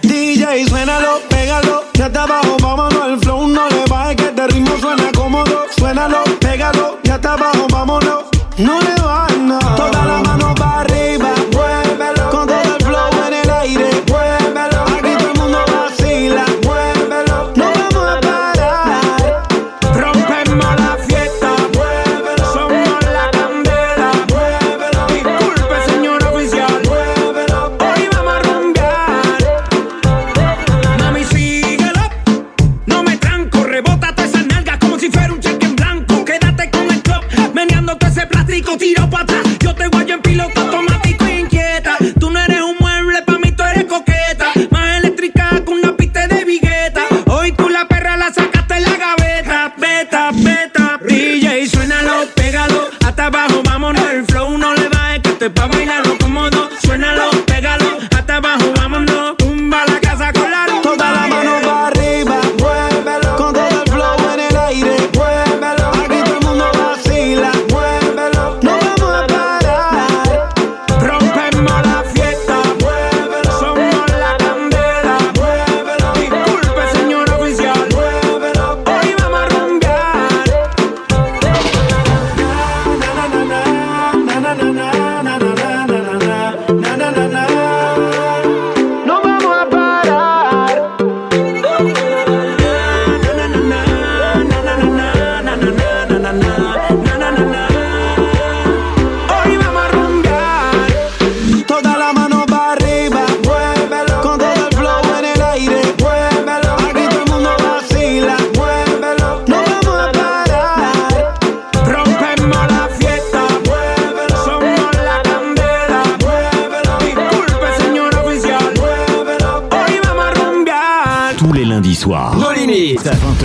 [0.02, 3.08] DJ, suénalo, pégalo, ya está abajo, vámonos.
[3.08, 5.62] El flow no le baje, que este ritmo suena cómodo.
[5.78, 8.24] Suénalo, pégalo, ya está abajo, vámonos.
[8.58, 9.29] No le bajes,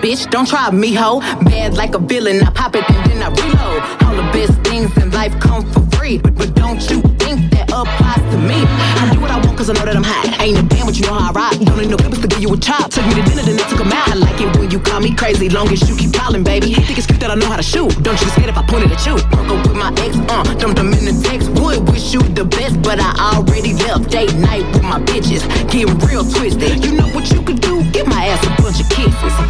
[0.00, 0.30] bitch.
[0.30, 1.20] Don't try me, ho.
[1.44, 2.42] Bad like a villain.
[2.42, 3.80] I pop it and then I reload.
[4.02, 6.18] All the best things in life come for free.
[6.18, 8.58] But, but don't you think that applies to me?
[9.00, 10.40] I do what I want cause I know that I'm hot.
[10.40, 11.52] Ain't a damn, but you know how I rock.
[11.60, 12.90] Don't need no papers to give you a chop.
[12.90, 14.08] Took me to dinner, then I took 'em out.
[14.08, 15.48] I like it when you call me crazy.
[15.48, 16.74] Long as you keep calling, baby.
[16.74, 17.90] Think it's cute that I know how to shoot.
[18.02, 19.16] Don't you get scared if I point it at you.
[19.32, 20.44] Broke up with my ex, uh.
[20.60, 21.50] Dumped them in the text.
[21.60, 24.10] Would wish you the best, but I already left.
[24.10, 25.42] Date night with my bitches.
[25.70, 26.84] Getting real twisted.
[26.84, 27.82] You know what you could do?
[27.92, 28.65] Get my ass a.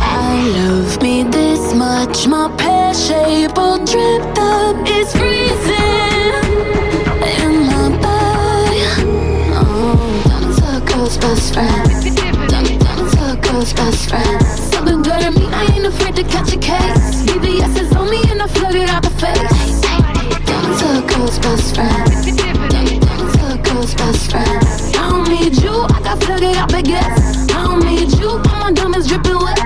[0.01, 2.27] I love me this much.
[2.27, 4.77] My pear shape all dripped up.
[4.87, 6.33] It's freezing
[7.41, 8.83] in my body.
[9.55, 9.97] Oh,
[11.19, 12.17] best friend.
[12.17, 13.73] Down, down in circles,
[14.09, 14.73] best.
[14.73, 15.03] Something
[15.35, 17.25] me, I ain't afraid to catch a case.
[17.77, 19.77] Is on me and I it out the face.
[20.81, 21.75] Circles, best
[23.39, 24.35] circles, best.
[24.35, 27.43] I don't need you, I got flooded out baguettes.
[27.43, 27.46] I
[28.77, 29.59] diamonds dripping wet.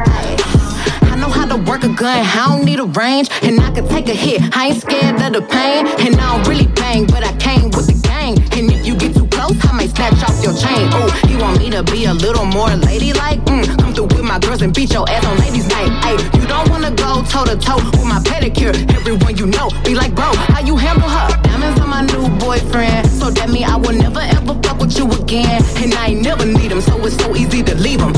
[1.10, 3.86] I know how to work a gun, I don't need a range, and I can
[3.88, 4.40] take a hit.
[4.56, 7.86] I ain't scared of the pain, and I don't really bang, but I came with
[7.86, 8.38] the gang.
[8.56, 10.86] And if you get too close, I might snatch off your chain.
[10.96, 13.40] Ooh, you want me to be a little more ladylike?
[13.50, 15.90] Mm, come through with my girls and beat your ass on ladies' night.
[16.06, 18.74] Ay, you don't wanna go toe to toe with my pedicure.
[18.96, 21.28] Everyone you know be like, bro, how you handle her?
[21.42, 25.10] Diamonds on my new boyfriend, so that mean I will never ever fuck with you
[25.10, 25.62] again.
[25.76, 28.12] And I ain't never need him, so it's so easy to leave him.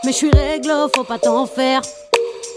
[0.04, 1.82] mais je suis réglo, faut pas t'en faire.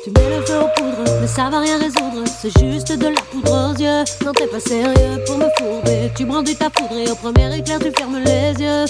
[0.05, 2.25] Tu mets le feu aux poudres, mais ça va rien résoudre.
[2.27, 4.05] C'est juste de la poudre aux yeux.
[4.25, 6.13] Non, t'es pas sérieux pour me fourber.
[6.15, 8.85] Tu brandis ta poudre et au premier éclair, tu fermes les yeux.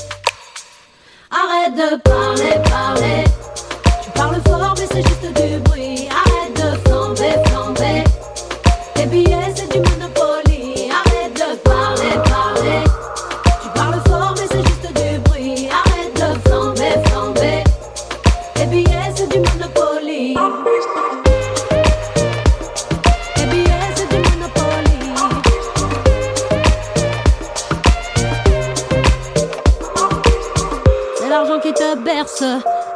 [1.30, 3.24] Arrête de parler, parler.
[4.02, 6.08] Tu parles fort, mais c'est juste du bruit.
[6.10, 8.04] Arrête de flamber, flamber.
[8.94, 9.97] Tes billets, c'est du.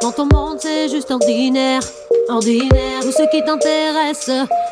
[0.01, 1.81] Dans ton monde, c'est juste ordinaire.
[2.29, 3.01] Ordinaire.
[3.01, 4.29] Tout ce qui t'intéresse,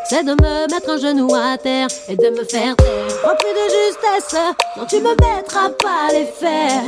[0.09, 3.07] c'est de me mettre un genou à terre et de me faire taire.
[3.23, 4.39] Rempli de justesse,
[4.77, 6.83] non, tu me mettras pas les faire.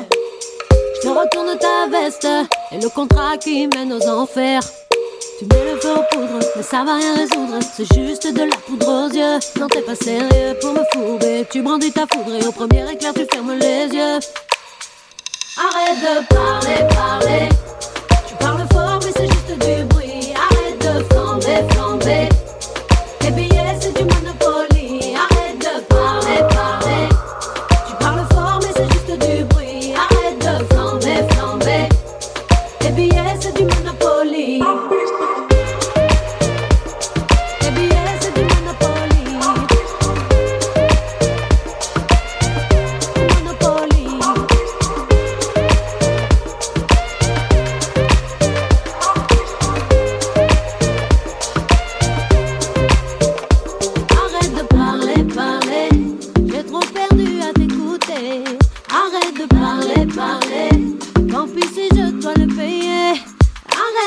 [0.96, 2.28] Je te retourne ta veste
[2.72, 4.62] et le contrat qui mène aux enfers.
[5.40, 7.60] Tu mets le feu aux poudres, mais ça va rien résoudre.
[7.76, 9.40] C'est juste de la poudre aux yeux.
[9.60, 11.46] Non, t'es pas sérieux pour me fourber.
[11.52, 14.20] Tu brandis ta foudre et au premier éclair, tu fermes les yeux.
[15.56, 17.50] Arrête de parler, parler.
[18.28, 19.93] Tu parles fort, mais c'est juste du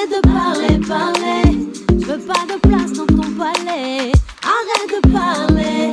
[0.06, 1.68] Arrête de parler, parler.
[1.90, 4.12] Je veux pas de place dans ton palais.
[4.42, 5.92] Arrête de parler,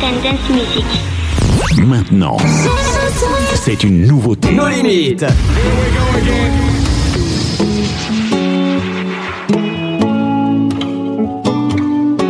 [0.00, 0.84] Music.
[1.84, 2.36] Maintenant,
[3.56, 4.52] c'est une nouveauté.
[4.52, 5.26] Nos limites.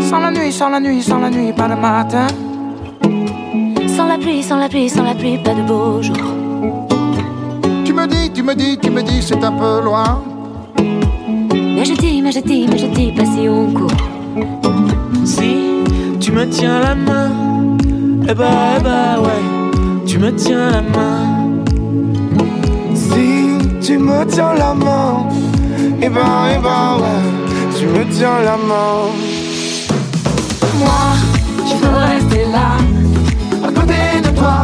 [0.01, 2.27] Sans la nuit, sans la nuit, sans la nuit, pas de matin.
[3.87, 6.17] Sans la pluie, sans la pluie, sans la pluie, pas de beau jour.
[7.85, 10.23] Tu me dis, tu me dis, tu me dis, c'est un peu loin.
[11.53, 13.91] Mais je dis, mais je dis, mais je dis pas si on court.
[15.27, 15.85] Si
[16.19, 17.31] tu me tiens la main,
[18.31, 18.45] eh bah,
[18.77, 21.65] eh bah ouais, tu me tiens la main.
[22.95, 25.27] Si tu me tiens la main,
[26.03, 29.09] et ben, et ben, ouais, tu me tiens la main.
[30.79, 31.05] Moi,
[31.69, 32.77] je veux rester là,
[33.67, 34.57] à côté de toi,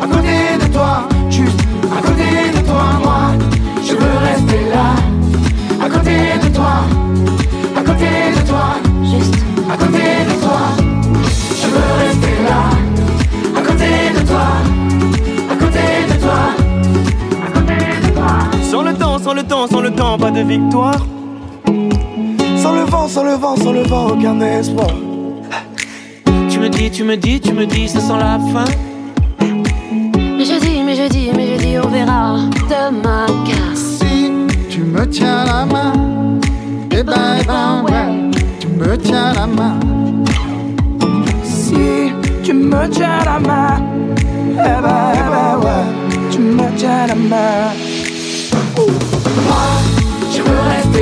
[0.00, 1.60] à côté de toi, juste
[1.98, 3.22] à côté de toi, moi,
[3.86, 4.94] je veux rester là,
[5.84, 6.74] à côté de toi,
[7.76, 8.64] à côté de toi,
[9.04, 9.34] juste
[9.70, 10.81] à côté de toi,
[19.52, 21.06] temps, sans le temps, sans le temps, pas de victoire.
[22.56, 24.94] Sans le vent, sans le vent, sans le vent, aucun espoir.
[26.48, 28.64] Tu me dis, tu me dis, tu me dis, ça sent la fin.
[30.38, 32.38] Mais je dis, mais je dis, mais je dis, on verra
[32.70, 33.26] demain.
[33.46, 34.32] Car Si
[34.70, 35.92] tu me tiens la main,
[36.90, 39.78] eh ben, eh ben, ouais, tu me tiens la main.
[41.44, 43.82] Si tu me tiens la main,
[44.52, 45.84] eh ben, eh ben, ouais,
[46.30, 47.91] tu me tiens la main.
[49.36, 49.54] Moi,
[50.30, 51.01] je veux rester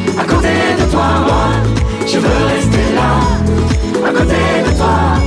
[0.21, 0.49] à côté
[0.79, 1.49] de toi, moi,
[2.05, 4.35] je veux rester là, à côté
[4.67, 5.17] de toi,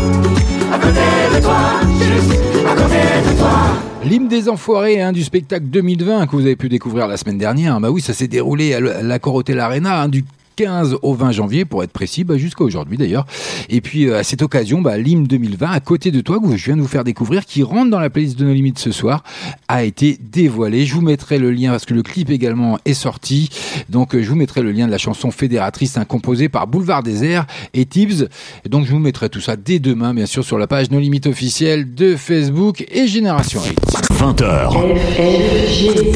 [0.73, 1.61] à côté de toi,
[1.99, 3.57] juste à côté de toi.
[4.05, 7.81] L'hymne des enfoirés hein, du spectacle 2020 que vous avez pu découvrir la semaine dernière.
[7.81, 10.25] Bah oui, ça s'est déroulé à la Corotel Arena hein, du
[10.57, 13.27] 15 au 20 janvier pour être précis, bah, jusqu'à aujourd'hui d'ailleurs.
[13.69, 16.65] Et puis euh, à cette occasion, bah, l'hymne 2020 à côté de toi que je
[16.65, 19.25] viens de vous faire découvrir, qui rentre dans la playlist de nos limites ce soir,
[19.69, 20.87] a été dévoilé.
[20.87, 23.51] Je vous mettrai le lien parce que le clip également est sorti.
[23.89, 27.03] Donc euh, je vous mettrai le lien de la chanson fédératrice hein, composée par Boulevard
[27.03, 28.29] Désert et Tibbs.
[28.65, 31.01] Et donc je vous mettrai tout ça dès demain, bien sûr, sur la page nos
[31.01, 33.81] limites officielle de Facebook et Génération Hit.
[34.13, 34.71] 20h,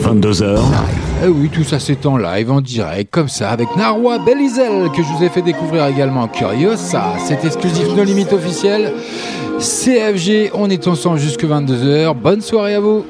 [0.02, 0.60] 22h,
[1.24, 5.02] Eh oui, tout ça c'est en live, en direct, comme ça, avec Narwa Belizel, que
[5.02, 6.28] je vous ai fait découvrir également.
[6.28, 8.92] Curiosa, c'est exclusif No Limite officiel.
[9.58, 12.12] CFG, on est ensemble jusque 22h.
[12.12, 13.06] Bonne soirée à vous.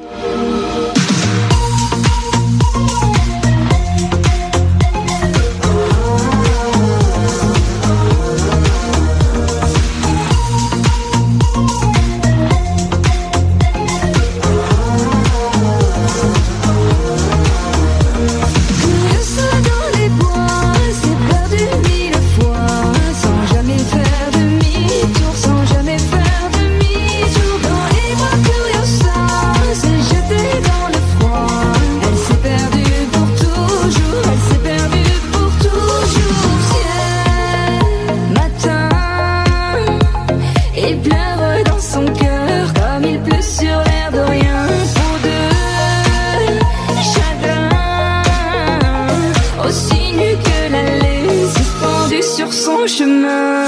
[49.68, 53.64] Aussi nu que l'allée, suspendue sur son chemin.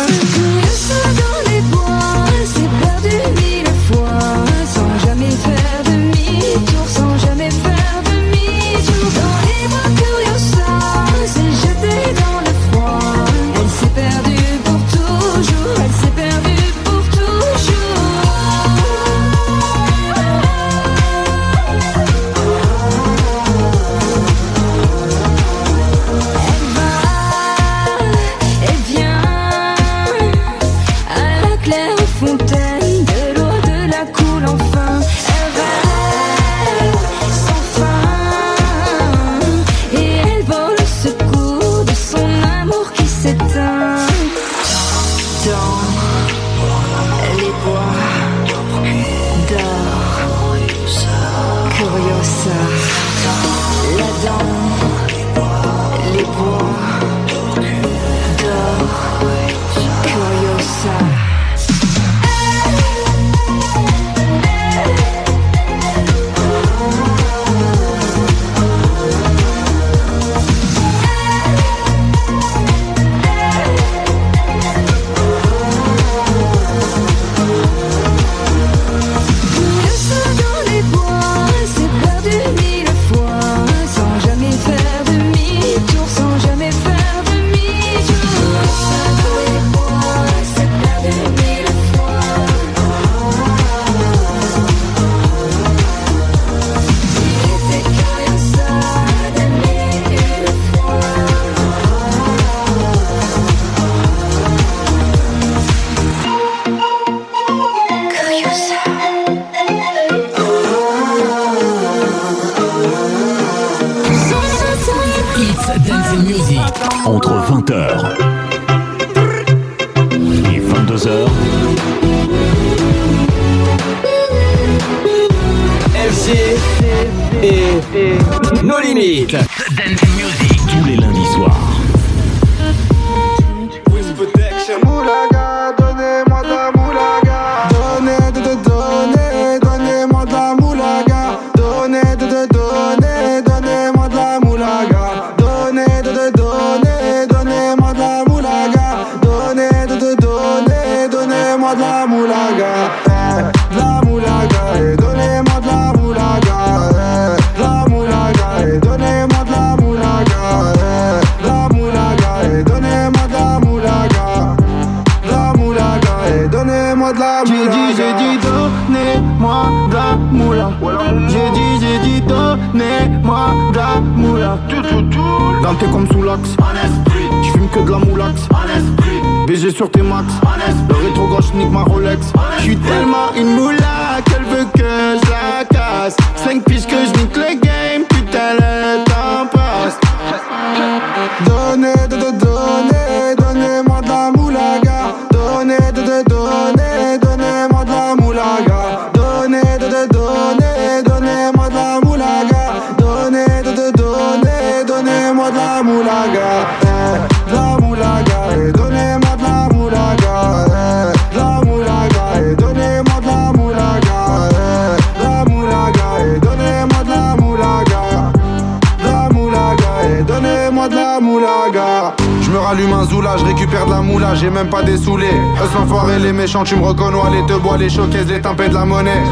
[226.19, 229.23] Les méchants, tu me reconnais, les te bois, les choquaises, les tempêtes de la monnaie.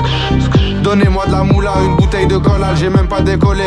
[0.83, 3.65] Donnez-moi de la moula, une bouteille de collal, j'ai même pas décollé.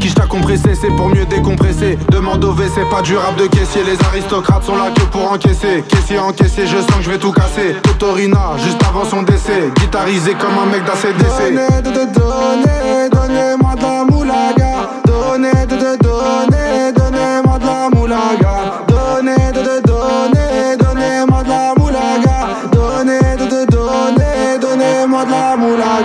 [0.00, 1.98] Quiche t'a compressé, c'est pour mieux décompresser.
[2.10, 3.82] Demande au WC, pas du rap de caissier.
[3.84, 5.84] Les aristocrates sont là que pour encaisser.
[5.88, 7.76] Caissier encaissé, je sens que je vais tout casser.
[7.82, 9.70] Totorina, juste avant son décès.
[9.78, 11.54] Guitarisé comme un mec d'ACDC.
[11.54, 14.90] Donnez, de, de, donnez, donnez-moi de la moulaga.
[15.06, 18.84] Donnez, de, de, donnez, donnez-moi de la moulaga.
[18.88, 19.77] Donnez, de,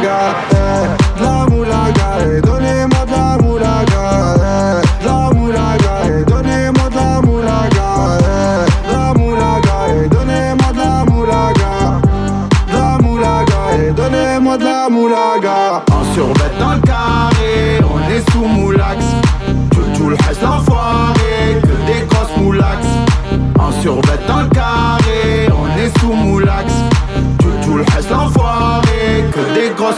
[0.02, 0.53] la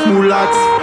[0.06, 0.75] que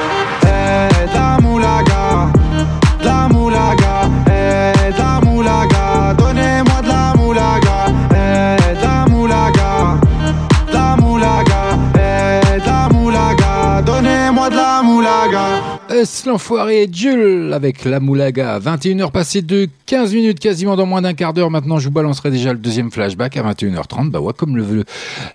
[16.02, 21.14] Est-ce l'enfoiré Jules avec la Moulaga 21h passées de 15 minutes quasiment dans moins d'un
[21.14, 24.56] quart d'heure maintenant je vous balancerai déjà le deuxième flashback à 21h30 bah ouais comme
[24.56, 24.84] le veut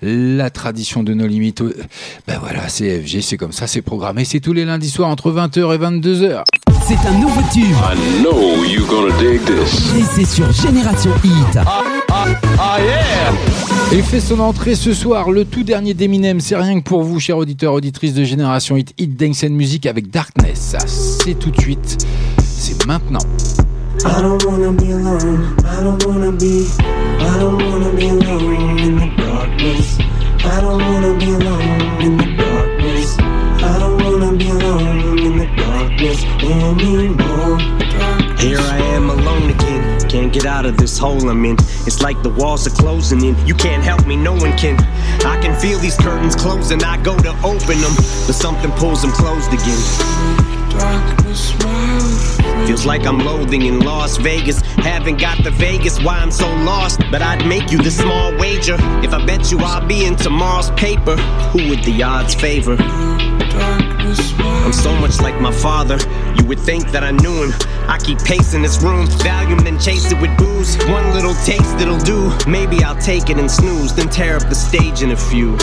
[0.01, 1.73] la tradition de nos limites euh,
[2.27, 5.31] bah voilà c'est FG c'est comme ça c'est programmé c'est tous les lundis soirs entre
[5.31, 6.43] 20h et 22h
[6.85, 7.63] C'est un nouveau tube.
[7.63, 9.93] I know you're gonna dig this.
[9.95, 11.59] Et c'est sur Génération Hit.
[11.65, 11.81] Ah
[12.25, 13.33] yeah!
[13.91, 17.19] Il fait son entrée ce soir, le tout dernier d'Eminem, c'est rien que pour vous,
[17.19, 20.75] chers auditeurs, auditrices de Génération Hit, Hit Dance and Music avec Darkness.
[20.77, 22.05] Ça, c'est tout de suite,
[22.43, 23.19] c'est maintenant.
[24.05, 25.55] I don't wanna be alone.
[25.65, 26.67] I don't wanna be.
[27.19, 29.97] I don't wanna be alone in the darkness.
[30.45, 33.17] I don't wanna be alone in the darkness.
[33.19, 37.57] I don't wanna be alone in the darkness anymore.
[38.37, 39.06] Here I am
[40.37, 41.55] get out of this hole I'm in.
[41.87, 43.35] It's like the walls are closing in.
[43.47, 44.77] You can't help me, no one can.
[45.25, 46.83] I can feel these curtains closing.
[46.83, 47.95] I go to open them,
[48.27, 49.81] but something pulls them closed again.
[52.67, 54.61] Feels like I'm loathing in Las Vegas.
[54.61, 57.01] Haven't got the Vegas, why I'm so lost.
[57.09, 58.75] But I'd make you this small wager.
[59.03, 61.15] If I bet you I'll be in tomorrow's paper,
[61.51, 62.77] who would the odds favor?
[62.79, 65.97] I'm so much like my father.
[66.47, 67.51] Would think that I knew him.
[67.89, 70.77] I keep pacing this room, Valium, then chase it with booze.
[70.85, 72.31] One little taste it'll do.
[72.47, 75.57] Maybe I'll take it and snooze, then tear up the stage in a few.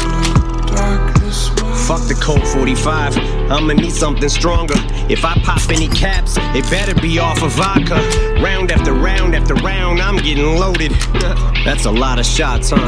[1.86, 3.16] Fuck the Colt 45.
[3.50, 4.74] I'ma need something stronger.
[5.08, 7.96] If I pop any caps, it better be off of vodka.
[8.42, 10.92] Round after round after round, I'm getting loaded.
[11.64, 12.78] That's a lot of shots, huh?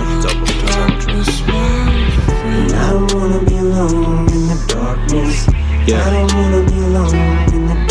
[2.75, 5.49] I don't wanna be alone in the darkness.
[5.49, 7.15] I don't wanna be alone
[7.55, 7.86] in the darkness.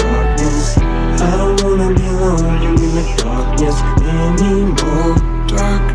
[1.26, 5.36] I don't wanna be alone in the darkness anymore.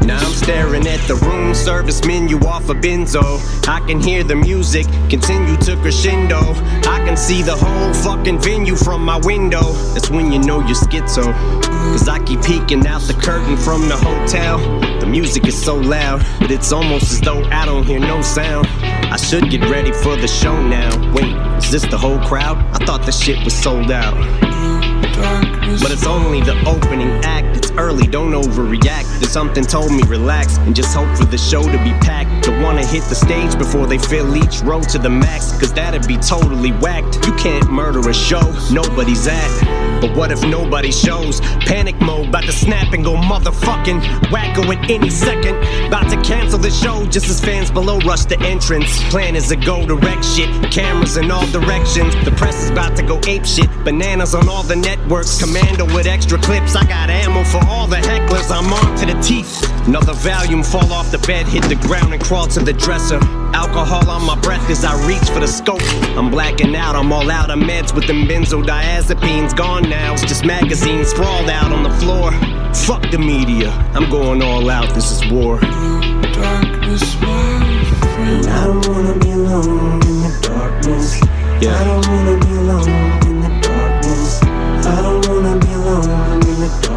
[0.04, 3.22] Now I'm staring at the room service menu off a benzo.
[3.68, 6.40] I can hear the music continue to crescendo.
[6.88, 9.72] I can see the whole fucking venue from my window.
[9.92, 11.32] That's when you know you're schizo.
[11.62, 14.58] Cause I keep peeking out the curtain from the hotel.
[14.98, 18.66] The music is so loud, but it's almost as though I don't hear no sound.
[18.82, 20.90] I should get ready for the show now.
[21.12, 22.58] Wait, is this the whole crowd?
[22.74, 24.16] I thought the shit was sold out.
[25.20, 27.56] But it's only the opening act.
[27.56, 29.20] It's early, don't overreact.
[29.20, 32.44] There's something told me relax and just hope for the show to be packed.
[32.44, 36.06] Don't wanna hit the stage before they fill each row to the max, cause that'd
[36.06, 37.26] be totally whacked.
[37.26, 39.79] You can't murder a show nobody's at.
[40.00, 41.40] But what if nobody shows?
[41.66, 44.00] Panic mode, about to snap and go motherfucking
[44.30, 45.56] wacko at any second.
[45.86, 49.02] About to cancel the show just as fans below rush the entrance.
[49.10, 52.14] Plan is to go direct shit, cameras in all directions.
[52.24, 55.38] The press is about to go ape shit, bananas on all the networks.
[55.38, 58.50] Commando with extra clips, I got ammo for all the hecklers.
[58.50, 59.69] I'm on to the teeth.
[59.90, 63.18] Another volume fall off the bed, hit the ground and crawl to the dresser.
[63.52, 65.82] Alcohol on my breath as I reach for the scope.
[66.16, 70.12] I'm blacking out, I'm all out of meds with them benzodiazepines gone now.
[70.12, 72.30] It's just magazines sprawled out on the floor.
[72.72, 75.58] Fuck the media, I'm going all out, this is war.
[75.60, 75.66] And
[78.46, 81.20] I don't wanna be alone in the darkness.
[81.20, 83.29] I don't wanna be alone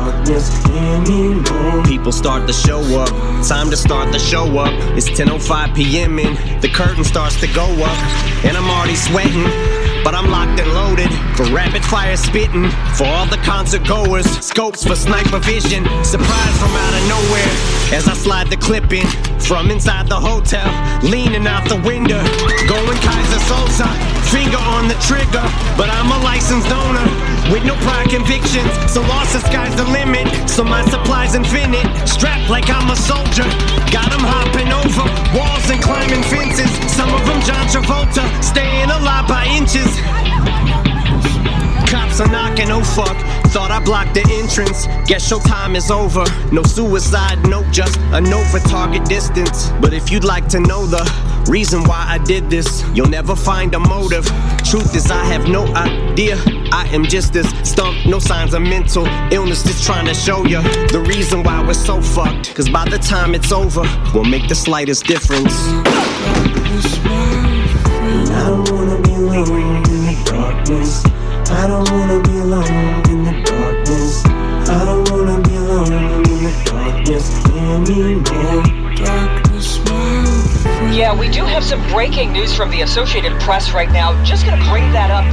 [0.03, 0.49] darkness.
[1.87, 3.09] People start to show up.
[3.47, 4.73] Time to start the show up.
[4.97, 6.19] It's 10:05 p.m.
[6.19, 7.97] and the curtain starts to go up,
[8.45, 9.45] and I'm already sweating,
[10.03, 11.09] but I'm locked and loaded.
[11.35, 12.69] for rapid fire spitting.
[12.95, 15.83] For all the concert goers, scopes for sniper vision.
[16.03, 17.51] Surprise from out of nowhere
[17.93, 19.07] as I slide the clip in
[19.39, 20.65] from inside the hotel,
[21.03, 22.21] leaning out the window,
[22.67, 23.87] going Kaiser Sosa.
[24.31, 25.45] Finger on the trigger,
[25.77, 27.05] but I'm a licensed owner
[27.53, 28.71] with no prior convictions.
[28.89, 31.85] So lost the sky's the limit, so my supply's infinite.
[32.07, 33.45] Strapped like I'm a soldier,
[33.91, 35.05] got 'em hopping over
[35.37, 36.71] walls and climbing fences.
[36.89, 39.92] Some of them John Travolta, staying alive by inches.
[41.87, 43.17] Cops are knocking, oh fuck.
[43.53, 44.87] Thought I blocked the entrance.
[45.07, 46.23] Guess your time is over.
[46.51, 49.69] No suicide note, just a note for target distance.
[49.79, 51.03] But if you'd like to know the
[51.47, 54.25] reason why I did this, you'll never find a motive.
[54.63, 56.37] Truth is, I have no idea.
[56.71, 59.61] I am just this stump, no signs of mental illness.
[59.61, 60.61] Just trying to show you
[60.91, 62.55] the reason why we're so fucked.
[62.55, 63.83] Cause by the time it's over,
[64.15, 65.53] we'll make the slightest difference.
[69.35, 71.03] Alone in the darkness.
[71.49, 74.25] I don't wanna be alone in the darkness.
[74.25, 75.91] I don't wanna be alone
[76.25, 79.42] in the darkness anymore.
[80.93, 84.13] Yeah, we do have some breaking news from the Associated Press right now.
[84.23, 85.25] Just gonna bring that up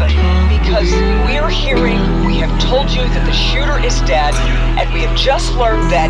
[0.48, 0.90] because
[1.26, 4.32] we're hearing, we have told you that the shooter is dead,
[4.80, 6.08] and we have just learned that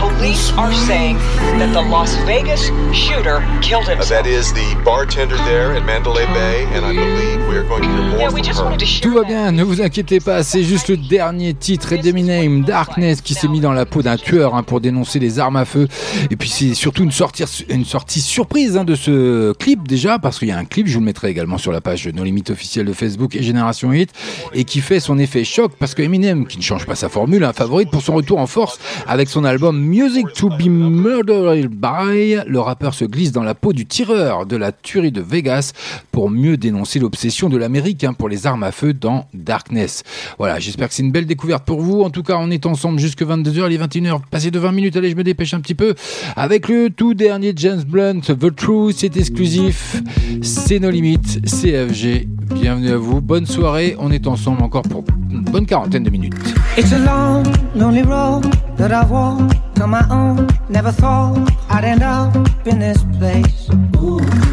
[0.00, 1.16] police are saying
[1.58, 4.08] that the Las Vegas shooter killed Uh, himself.
[4.08, 7.88] that is the bartender there in Mandalay Bay, and I believe we are going to
[7.88, 8.64] hear more Yeah, we from just her.
[8.64, 11.96] wanted to share Tout va bien, ne vous inquiétez pas, c'est juste le dernier titre
[11.96, 15.56] d'Eminem, Darkness, qui s'est mis dans la peau d'un tueur hein, pour dénoncer les armes
[15.56, 15.88] à feu.
[16.30, 20.48] Et puis c'est surtout une sortie, une sortie surprise de ce clip déjà, parce qu'il
[20.48, 22.86] y a un clip, je vous le mettrai également sur la page No Limit officielle
[22.86, 24.10] de Facebook et Génération Hit,
[24.52, 27.44] et qui fait son effet choc, parce que Eminem, qui ne change pas sa formule,
[27.44, 32.38] un favorite pour son retour en force avec son album Music to be Murdered by,
[32.46, 35.72] le rappeur se glisse dans la peau du tireur de la tuerie de Vegas
[36.12, 40.02] pour mieux dénoncer l'obsession de l'Amérique hein, pour les armes à feu dans Darkness.
[40.38, 42.02] Voilà, j'espère que c'est une belle découverte pour vous.
[42.02, 44.96] En tout cas, on est ensemble jusque 22h, les 21h, passé de 20 minutes.
[44.96, 45.94] Allez, je me dépêche un petit peu
[46.36, 50.02] avec le tout dernier James Blunt, The Truth, c'est exclusif.
[50.42, 52.26] C'est nos limites, CFG.
[52.52, 53.94] Bienvenue à vous, bonne soirée.
[54.00, 56.34] On est ensemble encore pour une bonne quarantaine de minutes.
[56.76, 57.44] It's a long,
[57.76, 58.44] lonely road
[58.76, 60.48] that I've walked on my own.
[60.68, 61.38] Never thought
[61.70, 62.34] I'd end up
[62.66, 63.68] in this place.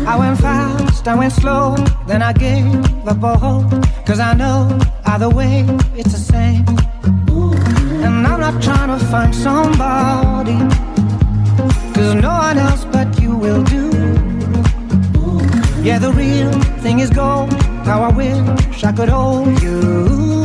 [0.06, 1.74] I went fast, I went slow,
[2.06, 2.68] then I gave
[3.08, 3.72] up all hope.
[4.06, 4.78] Cause I know
[5.08, 5.66] either way
[5.98, 6.64] it's the same.
[8.04, 10.60] And I'm not trying to find somebody.
[11.96, 13.83] Cause no one else but you will do.
[15.84, 16.50] Yeah, the real
[16.82, 17.52] thing is gold.
[17.84, 20.43] How I wish I could hold you.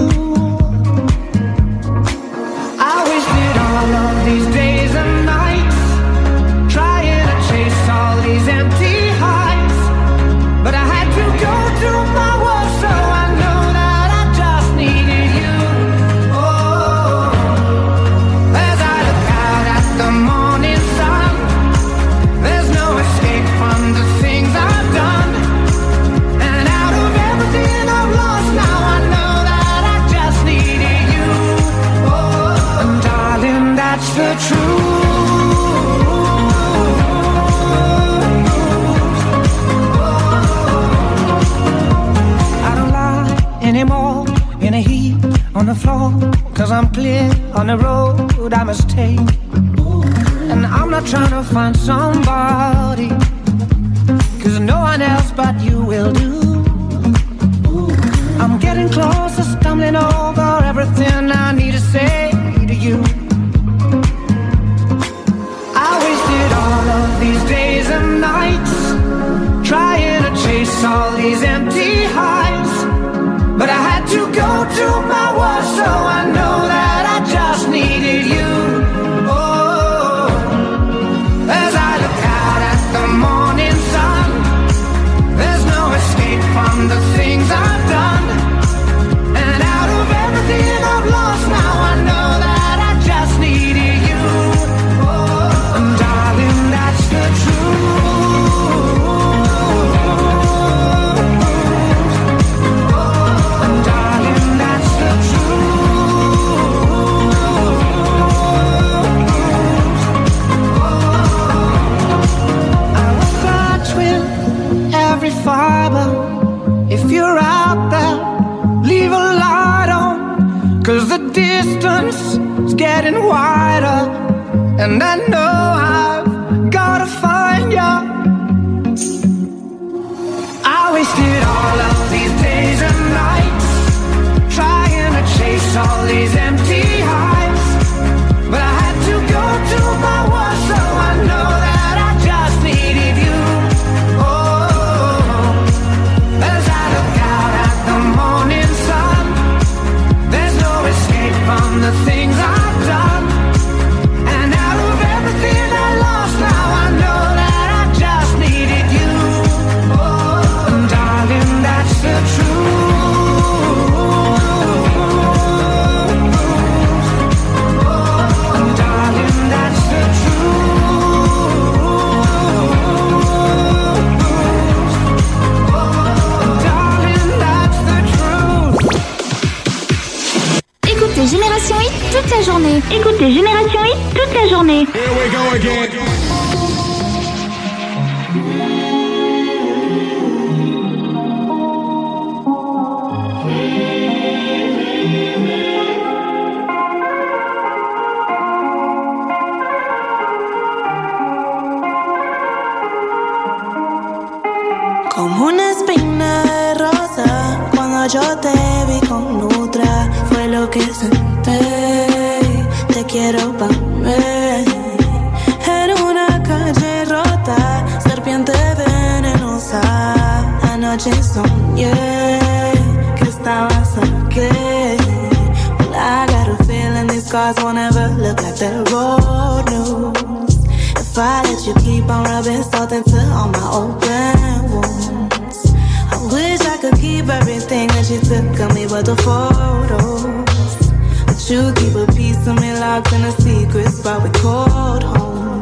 [237.28, 240.88] Keep everything that you took of me but the photos.
[241.26, 245.60] But you keep a piece of me locked in a secret spot we called home.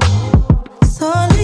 [0.84, 1.35] Solita,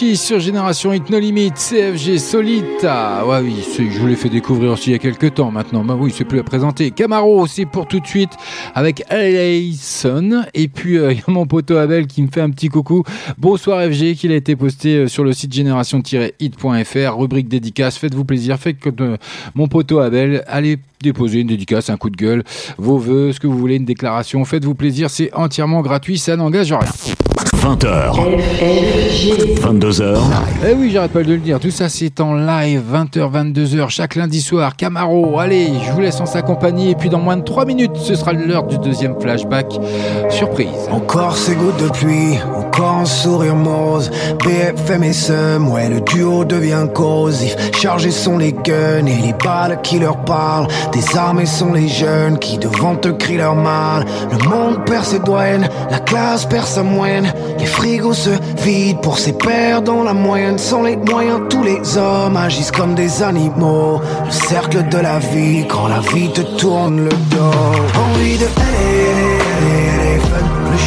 [0.00, 3.24] she Sur Génération Hit No Limit, CFG Solita.
[3.26, 5.82] Ouais, oui, c'est- je vous l'ai fait découvrir aussi il y a quelques temps maintenant.
[5.82, 6.90] Bah oui, c'est plus à présenter.
[6.90, 8.30] Camaro, c'est pour tout de suite
[8.74, 10.42] avec Alison.
[10.54, 13.02] Et puis, euh, il y a mon poteau Abel qui me fait un petit coucou.
[13.38, 17.18] Bonsoir FG, qu'il a été posté euh, sur le site génération-hit.fr.
[17.18, 17.96] Rubrique dédicace.
[17.96, 18.58] Faites-vous plaisir.
[18.58, 19.16] Faites comme euh,
[19.54, 20.44] mon poteau Abel.
[20.46, 22.44] Allez déposer une dédicace, un coup de gueule,
[22.76, 24.44] vos vœux, ce que vous voulez, une déclaration.
[24.44, 25.08] Faites-vous plaisir.
[25.08, 26.18] C'est entièrement gratuit.
[26.18, 26.80] Ça n'engage rien.
[27.60, 28.14] 20h,
[29.60, 30.09] 22h,
[30.66, 31.58] Eh oui, j'arrête pas de le dire.
[31.60, 34.76] Tout ça, c'est en live, 20h, 22h, chaque lundi soir.
[34.76, 36.90] Camaro, allez, je vous laisse en s'accompagner.
[36.90, 39.66] Et puis, dans moins de 3 minutes, ce sera l'heure du deuxième flashback.
[40.28, 40.68] Surprise.
[40.90, 42.38] Encore ces gouttes de pluie,
[42.70, 44.10] encore un sourire morose.
[44.44, 47.56] BFM et Sum, ouais, le duo devient corrosif.
[47.80, 50.68] Chargés sont les guns et les balles qui leur parlent.
[50.92, 54.04] Désarmés sont les jeunes qui devant te crient leur mal.
[54.30, 57.32] Le monde perd ses douanes, la classe perd sa moyenne.
[57.58, 58.30] Les frigos se
[58.62, 60.58] vident pour ses pères dans la moyenne.
[60.58, 64.00] Sans les moyens, tous les hommes agissent comme des animaux.
[64.24, 68.00] Le cercle de la vie, quand la vie te tourne le dos.
[68.14, 69.40] Envie de aller.
[70.70, 70.78] Le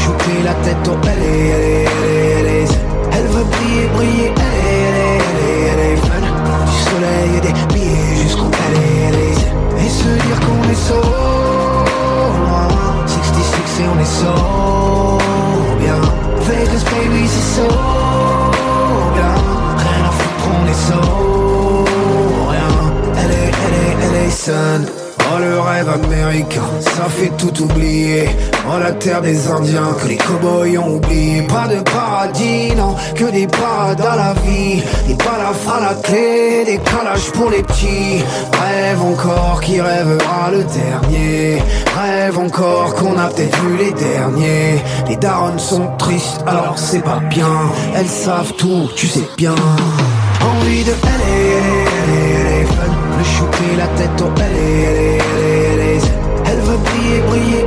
[0.44, 1.86] la tête au elle est,
[2.40, 2.68] elle est,
[3.14, 4.32] elle veut briller, briller,
[5.48, 6.26] est, elle est fun.
[6.66, 7.54] Du soleil et des
[8.24, 8.50] jusqu'au
[9.16, 9.86] est.
[9.86, 10.82] Et se dire qu'on est
[12.42, 13.06] loin.
[13.08, 14.34] 66 et on est so
[15.80, 16.02] bien.
[16.48, 17.68] Vegas baby c'est so
[19.16, 19.34] bien.
[19.78, 21.02] Rien à foutre on est so
[22.50, 22.72] rien.
[23.18, 25.03] Elle est, elle est, elle est sun.
[25.36, 28.30] Oh le rêve américain, ça fait tout oublier.
[28.68, 31.42] Oh la terre des indiens que les cowboys ont oublié.
[31.44, 34.84] Pas de paradis, non, que des parades à la vie.
[35.08, 38.24] Des balafres à la clé, des calages pour les petits.
[38.62, 41.64] Rêve encore qui rêvera le dernier.
[42.00, 44.84] Rêve encore qu'on a peut-être vu les derniers.
[45.10, 47.72] Les darons sont tristes, alors c'est pas bien.
[47.96, 49.56] Elles savent tout, tu sais bien.
[50.42, 51.73] Envie de aller,
[53.78, 54.30] la tête au
[56.46, 57.63] elle veut briller, briller,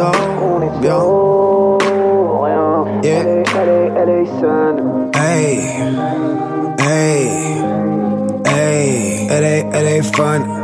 [0.00, 0.12] so
[0.80, 1.20] bien.
[3.02, 3.42] Yeah.
[5.14, 5.60] Hey,
[6.78, 7.26] hey,
[8.46, 10.59] hey, it ain't, it ain't fun.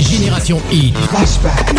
[0.00, 0.94] Génération Hit.
[1.08, 1.74] Flashback.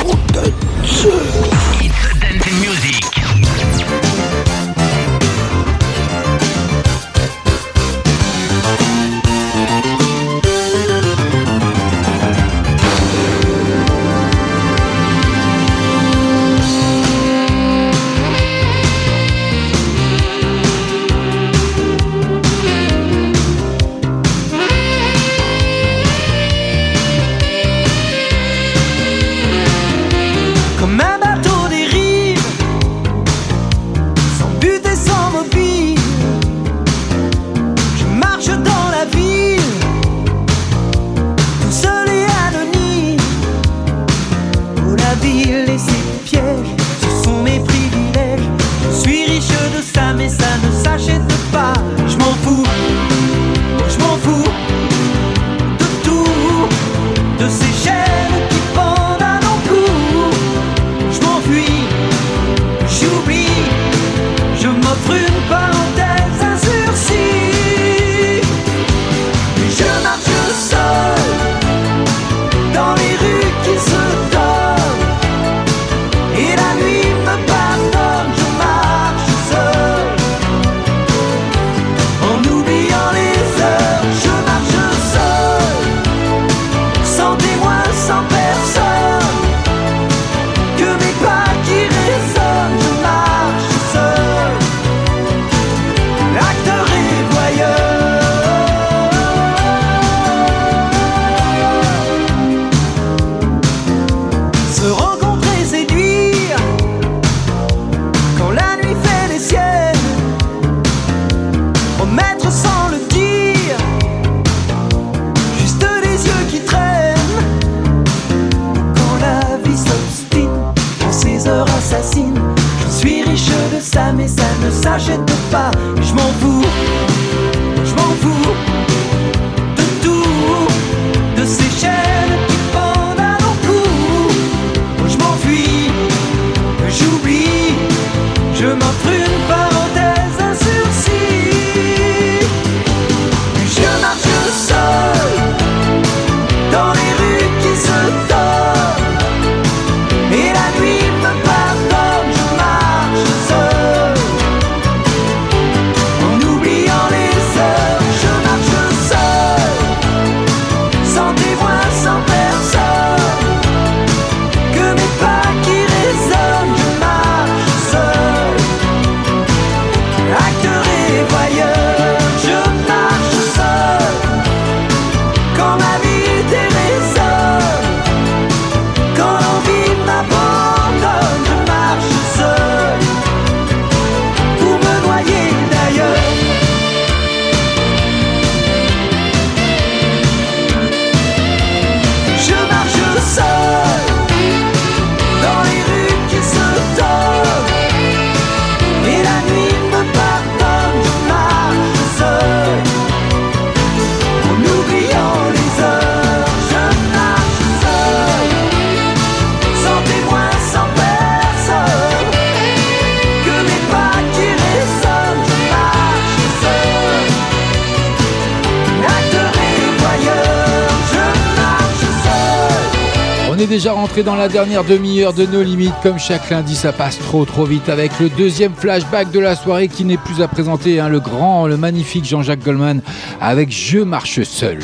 [224.24, 225.94] dans la dernière demi-heure de nos limites.
[226.04, 229.88] Comme chaque lundi, ça passe trop trop vite avec le deuxième flashback de la soirée
[229.88, 231.00] qui n'est plus à présenter.
[231.00, 233.02] Hein, le grand, le magnifique Jean-Jacques Goldman
[233.40, 234.80] avec Je marche seul.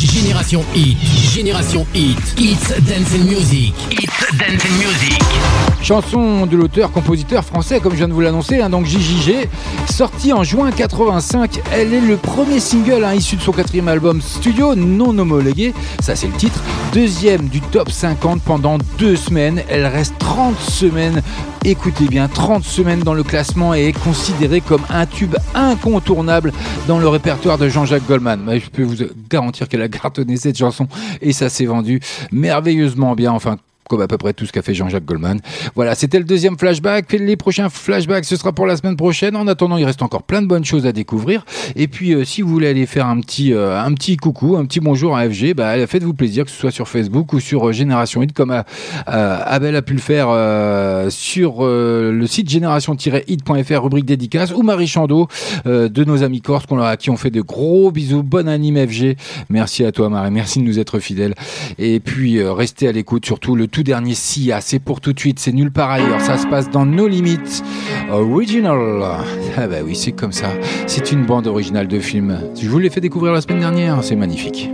[0.00, 0.98] Génération Hit,
[1.34, 5.55] Génération Hit, It's Dance and Music, It's Dance and Music.
[5.86, 9.48] Chanson de l'auteur-compositeur français, comme je viens de vous l'annoncer, hein, donc JJG,
[9.88, 11.60] sortie en juin 85.
[11.70, 15.74] Elle est le premier single hein, issu de son quatrième album studio non homologué.
[16.00, 16.60] Ça, c'est le titre.
[16.92, 19.62] Deuxième du top 50 pendant deux semaines.
[19.68, 21.22] Elle reste 30 semaines.
[21.64, 26.52] Écoutez bien, 30 semaines dans le classement et est considérée comme un tube incontournable
[26.88, 28.58] dans le répertoire de Jean-Jacques Goldman.
[28.58, 30.88] Je peux vous garantir qu'elle a cartonné cette chanson
[31.22, 32.00] et ça s'est vendu
[32.32, 33.30] merveilleusement bien.
[33.30, 33.56] Enfin,
[33.88, 35.40] comme à peu près tout ce qu'a fait Jean-Jacques Goldman.
[35.74, 37.12] Voilà, c'était le deuxième flashback.
[37.12, 39.36] Les prochains flashbacks, ce sera pour la semaine prochaine.
[39.36, 41.44] En attendant, il reste encore plein de bonnes choses à découvrir.
[41.74, 44.64] Et puis, euh, si vous voulez aller faire un petit, euh, un petit coucou, un
[44.64, 47.72] petit bonjour à FG, bah, faites-vous plaisir, que ce soit sur Facebook ou sur euh,
[47.72, 48.62] Génération Hit, comme
[49.06, 50.26] Abel a pu le faire
[51.10, 55.28] sur le site génération-hit.fr, rubrique dédicace, ou Marie Chandot,
[55.66, 58.22] euh, de nos amis corses, qu'on à qui on fait de gros bisous.
[58.22, 59.16] Bonne anime FG.
[59.48, 60.30] Merci à toi, Marie.
[60.30, 61.34] Merci de nous être fidèles.
[61.78, 64.60] Et puis, restez à l'écoute, surtout le dernier SIA.
[64.60, 66.20] C'est pour tout de suite, c'est nulle part ailleurs.
[66.20, 67.62] Ça se passe dans nos limites.
[68.10, 68.78] Original.
[69.56, 70.48] Ah bah oui, c'est comme ça.
[70.86, 72.40] C'est une bande originale de film.
[72.60, 74.02] Je vous l'ai fait découvrir la semaine dernière.
[74.02, 74.70] C'est magnifique.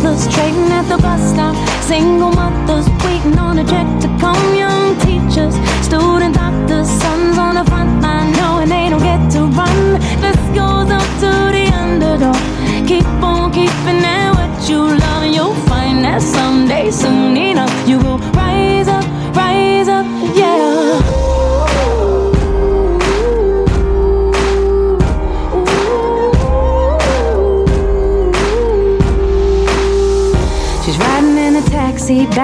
[0.00, 1.54] Hustlers trading at the bus stop.
[1.82, 4.54] Single mothers waiting on a check to come.
[4.54, 5.54] Young teachers,
[5.84, 6.88] student doctors,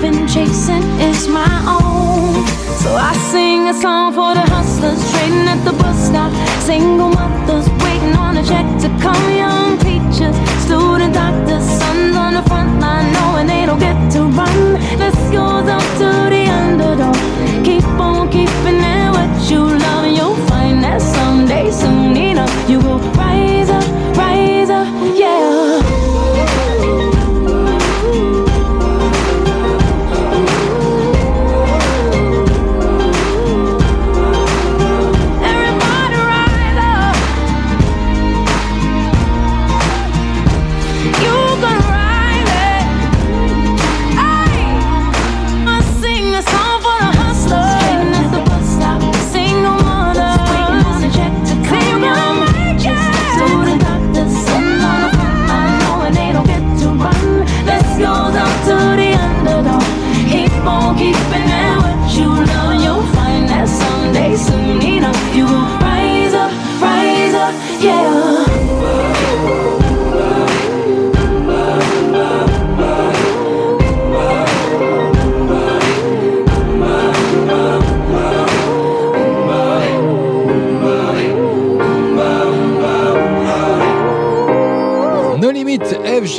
[0.00, 2.46] Been chasing is my own.
[2.80, 6.32] So I sing a song for the hustlers trading at the bus stop.
[6.62, 9.20] Single mothers waiting on a check to come.
[9.30, 14.80] Young teachers, student doctors, sons on the front line knowing they don't get to run.
[14.96, 17.16] This goes up to the underdog.
[17.62, 23.00] Keep on keeping it what you love, you'll find that someday, soon enough, you will
[23.20, 23.59] rise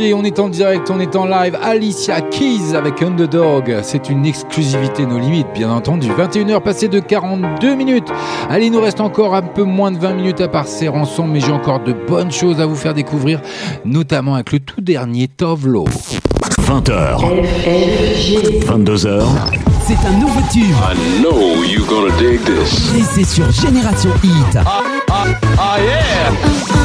[0.02, 1.56] On est en direct, on est en live.
[1.62, 3.82] Alicia Keys avec Underdog.
[3.84, 6.10] C'est une exclusivité No Limit, bien entendu.
[6.10, 8.08] 21h passées de 42 minutes.
[8.50, 11.40] Allez, il nous reste encore un peu moins de 20 minutes à passer ensemble, mais
[11.40, 13.42] j'ai encore de bonnes choses à vous faire découvrir,
[13.86, 15.86] notamment avec le tout dernier Tovlo.
[16.62, 17.20] 20h.
[18.66, 19.24] 22h.
[19.86, 20.64] C'est un nouveau tube.
[20.64, 22.92] I know you gonna dig this.
[22.98, 24.58] Et c'est sur Génération Hit.
[25.08, 26.81] Ah yeah!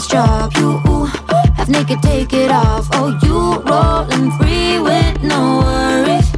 [0.00, 0.52] Office job.
[0.56, 1.06] You
[1.56, 2.88] half naked, take it off.
[2.92, 6.32] Oh, you rolling free with no worries.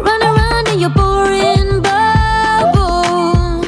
[0.00, 3.62] Run around in your boring bubble.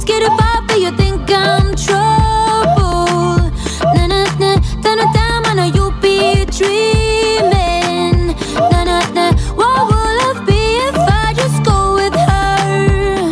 [0.00, 3.50] Skitty pop, you think I'm trouble.
[3.94, 8.34] Na na na, turn it down, I know you be dreaming.
[8.70, 13.30] Na na na, what will life be if I just go with her?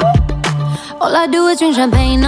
[1.01, 2.25] All I do is drink champagne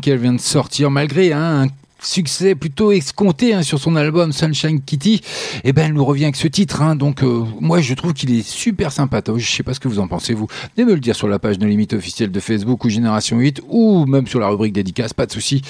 [0.00, 1.66] Qu'elle vient de sortir, malgré hein, un
[2.00, 5.20] succès plutôt escompté hein, sur son album Sunshine Kitty,
[5.64, 6.80] et ben elle nous revient avec ce titre.
[6.80, 6.94] hein.
[6.94, 9.42] donc euh, moi je trouve qu'il est super sympatoche.
[9.50, 10.46] Je sais pas ce que vous en pensez vous.
[10.76, 13.62] Venez me le dire sur la page de limite officielle de Facebook ou Génération 8
[13.68, 15.62] ou même sur la rubrique dédicace, pas de souci.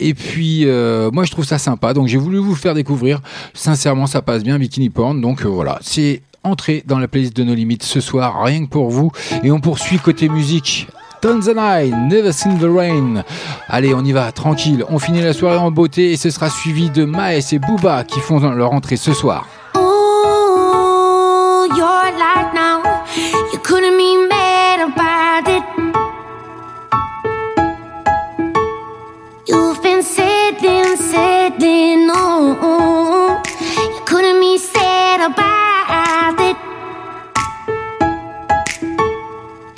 [0.00, 3.20] Et puis euh, moi je trouve ça sympa, donc j'ai voulu vous faire découvrir.
[3.52, 7.42] Sincèrement ça passe bien Bikini Porn, donc euh, voilà c'est entré dans la playlist de
[7.44, 9.10] nos limites ce soir, rien que pour vous.
[9.42, 10.88] Et on poursuit côté musique.
[11.24, 13.24] Tanzanite, Never Seen the Rain.
[13.70, 14.84] Allez, on y va, tranquille.
[14.90, 18.20] On finit la soirée en beauté et ce sera suivi de Maes et Booba qui
[18.20, 19.46] font leur entrée ce soir.
[19.74, 19.80] Ooh,
[21.74, 22.82] your life now.
[23.54, 25.64] You couldn't be mad about it.
[29.48, 33.40] You've been sitting, sitting, oh.
[33.78, 36.56] You couldn't be sad about it.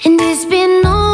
[0.04, 1.05] And it's been all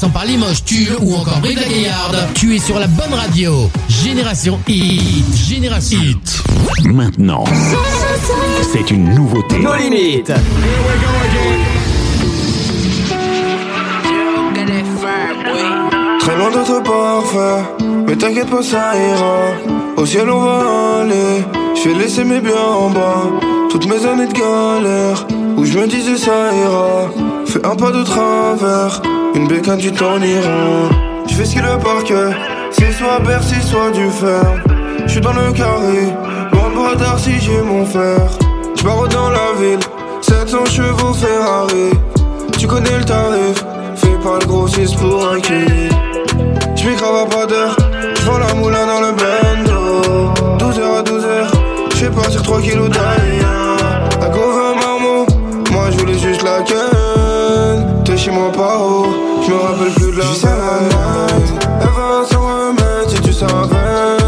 [0.00, 2.16] passant par Limoges, Tulle ou encore Brive la Gaillarde.
[2.34, 3.70] Tu es sur la bonne radio.
[3.88, 5.36] Génération Hit.
[5.36, 6.42] Génération Hit.
[6.84, 7.44] Maintenant,
[8.72, 9.58] C'est une nouveauté.
[9.58, 10.32] Nos limites.
[16.20, 19.38] Très loin d'être parfait, mais t'inquiète pas, ça ira.
[19.96, 21.44] Au ciel, on va aller.
[21.74, 23.24] Je vais laisser mes biens en bas.
[23.70, 27.10] Toutes mes années de galère, où je me disais ça ira.
[27.46, 29.02] Fais un pas de travers,
[29.34, 30.88] une bécane, tu t'en iras.
[31.28, 32.36] Je fais ce qu'il le parquet,
[32.70, 34.42] c'est soit Bercy, soit du fer.
[35.06, 36.06] Je suis dans le carré,
[36.52, 38.20] de bras si j'ai mon fer.
[38.76, 39.80] Je dans la ville,
[40.22, 41.90] 700 chevaux Ferrari.
[42.58, 43.64] Tu connais le tarif,
[43.96, 45.90] fais pas le grossiste pour un kill.
[46.76, 47.76] J'm'y crave à pas d'heure,
[48.22, 51.46] j'vends la moulin dans le bando 12h à 12h,
[51.94, 53.59] j'fais partir 3 kilos d'ailleurs
[58.20, 59.06] chez moi pas haut,
[59.42, 64.18] j'me rappelle plus de la night, elle va s'en remettre si tu savais.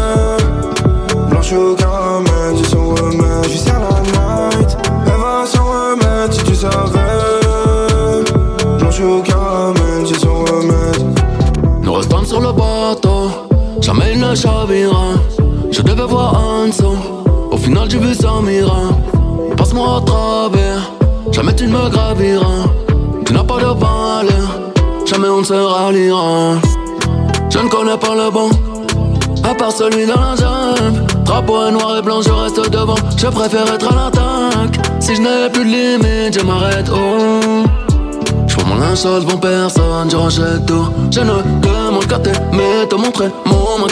[1.29, 6.55] Blanche au caramel, j'ai son remède J'sais la night, elle va s'en remettre si tu
[6.55, 6.99] savais.
[8.79, 11.19] Blanche au caramel, j'ai son remède
[11.83, 13.29] Nous restons sur le bateau,
[13.79, 15.13] jamais il ne chavira.
[15.69, 16.95] Je devais voir un son,
[17.51, 18.89] au final j'ai vu ça mira.
[19.55, 20.91] Passe-moi à travers,
[21.31, 22.52] jamais tu ne me graviras.
[25.23, 26.55] Jamais on se ralliera.
[27.49, 28.49] Je ne connais pas le bon,
[29.43, 31.05] à part celui dans la jungle.
[31.23, 32.95] Drapeau noir et blanc, je reste devant.
[33.17, 34.79] Je préfère être à l'attaque.
[34.99, 36.89] Si je n'ai plus de limite, je m'arrête.
[36.91, 37.63] Oh.
[38.47, 40.87] Je prends mon linge devant personne, je rachète tout.
[41.11, 43.29] Je ne demande qu'à t'aimer, te montrer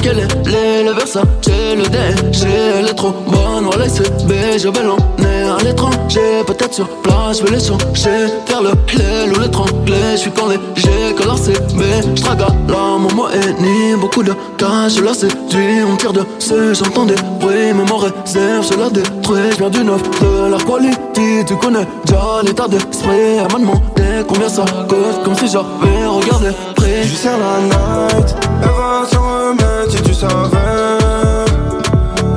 [0.01, 1.21] mon main quel est les, le versa.
[1.41, 6.43] J'ai le elle est trop bonne, voilà CB, je vais l'emmener à l'étranger.
[6.45, 8.27] Peut-être sur place, je vais les changer.
[8.45, 11.83] Faire le l'aile ou l'étrangler, je suis quand léger que la CB.
[12.15, 16.75] Je traga là, mon est ni beaucoup de cash, je la séduis, on tire dessus,
[16.75, 19.51] j'entends des bruits, mais mon réserve, je la détruis.
[19.57, 23.37] Je du neuf, de la quality, tu connais déjà l'état d'esprit.
[23.37, 27.03] Elle m'a demandé combien ça coûte, comme si j'avais regardé près.
[27.03, 29.20] Je la night, elle va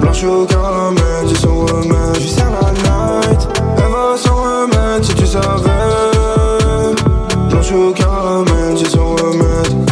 [0.00, 2.18] Blanche au caramel, j'ai son remède.
[2.18, 3.46] Je sers la night,
[3.76, 5.70] elle va s'en remettre si tu savais.
[7.50, 9.90] Blanche au caramel, j'ai son remède.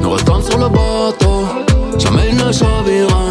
[0.00, 1.46] Nous restons sur le bateau,
[1.98, 3.29] jamais il ne chavira.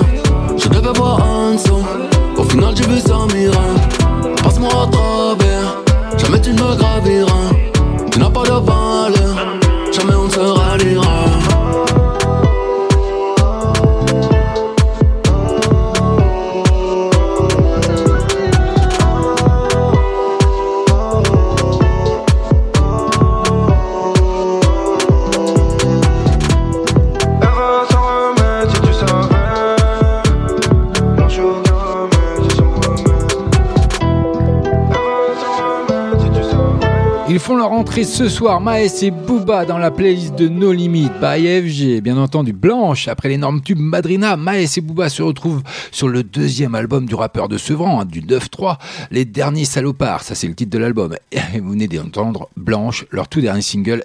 [37.90, 42.02] Entrée ce soir, Maes et Booba dans la playlist de No Limit by FG.
[42.03, 46.76] Bien entendu, Blanche, après l'énorme tube Madrina, Maes et Booba se retrouvent sur le deuxième
[46.76, 48.78] album du rappeur de Sevran, hein, du 9-3,
[49.10, 50.22] Les Derniers Salopards.
[50.22, 51.16] Ça, c'est le titre de l'album.
[51.32, 54.03] Et vous venez d'entendre Blanche, leur tout dernier single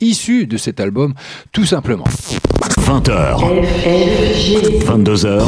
[0.00, 1.14] issu de cet album,
[1.52, 2.06] tout simplement.
[2.80, 3.38] 20h,
[4.84, 5.42] 22h,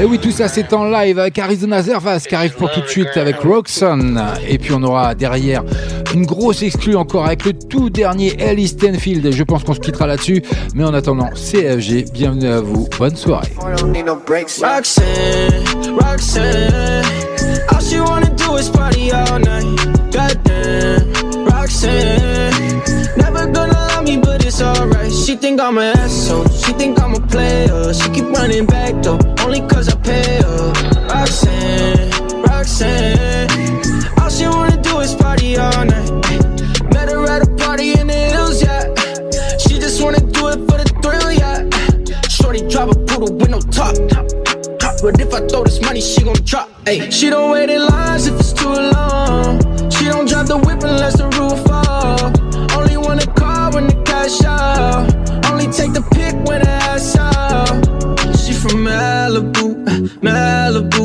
[0.00, 2.86] Et oui, tout ça c'est en live avec Arizona Zervas qui arrive pour tout de
[2.86, 4.22] suite avec Roxanne.
[4.48, 5.64] Et puis on aura derrière
[6.14, 9.30] une grosse exclue encore avec le tout dernier Ellie Stanfield.
[9.32, 10.42] Je pense qu'on se quittera là-dessus.
[10.74, 12.88] Mais en attendant, CFG, bienvenue à vous.
[12.98, 13.52] Bonne soirée.
[14.62, 17.02] Roxanne, Roxanne,
[17.70, 19.64] all she wanna do is party all night.
[20.10, 22.52] Goddamn, Roxanne,
[23.16, 25.12] never gonna love me, but it's alright.
[25.12, 27.92] She think I'm an asshole, she think I'm a player.
[27.94, 30.72] She keep running back though, only cause I pay her.
[31.08, 32.10] Roxanne,
[32.42, 33.48] Roxanne,
[34.20, 36.45] all she wanna do is party all night.
[42.76, 43.94] Drive a poodle with no top.
[45.02, 46.68] But if I throw this money, she gon' drop.
[46.86, 47.08] Ay.
[47.08, 49.60] She don't wait in lines if it's too long.
[49.90, 52.76] She don't drive the whip unless the roof off.
[52.76, 55.08] Only want a car when the cash out.
[55.50, 57.66] Only take the pick when the ass out.
[58.40, 59.68] She from Malibu,
[60.20, 60.95] Malibu.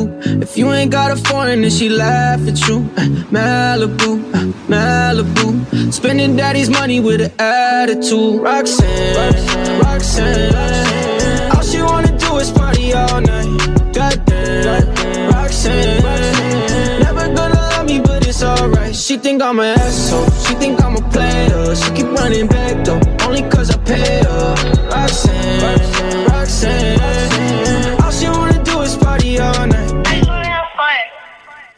[0.52, 2.80] If you ain't got a foreign, then she laugh at you.
[2.94, 5.90] Uh, Malibu, uh, Malibu.
[5.90, 8.42] Spending daddy's money with an attitude.
[8.42, 10.54] Roxanne, Roxanne.
[11.52, 13.48] All she wanna do is party all night.
[13.94, 16.02] Goddamn, Roxanne.
[17.00, 18.94] Never gonna love me, but it's alright.
[18.94, 20.28] She think I'm an asshole.
[20.44, 21.74] She think I'm a player.
[21.74, 24.54] She keep running back though, only cause I pay her.
[24.90, 27.21] Roxanne, Roxanne.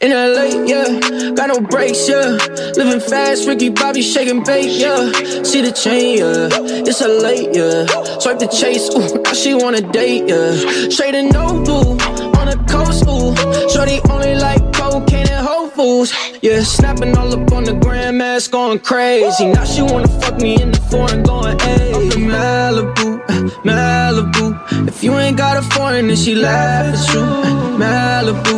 [0.01, 2.37] In LA, yeah, got no brakes, yeah.
[2.75, 5.11] Living fast, Ricky Bobby shaking bait, yeah.
[5.43, 6.49] See the chain, yeah.
[6.85, 7.85] It's a late, yeah.
[8.19, 10.89] Swipe the chase, ooh, now she wanna date, yeah.
[10.89, 11.91] Straight and no blue,
[12.37, 13.33] on the coast, ooh.
[13.69, 16.11] Shorty only like cocaine and Whole fools,
[16.41, 16.61] yeah.
[16.61, 19.45] Snapping all up on the grandmas, going crazy.
[19.47, 21.93] Now she wanna fuck me in the foreign, going, hey.
[21.93, 23.21] Up in Malibu,
[23.63, 24.87] Malibu.
[24.89, 27.21] If you ain't got a foreign, then she laugh, it's true.
[27.79, 28.57] Malibu,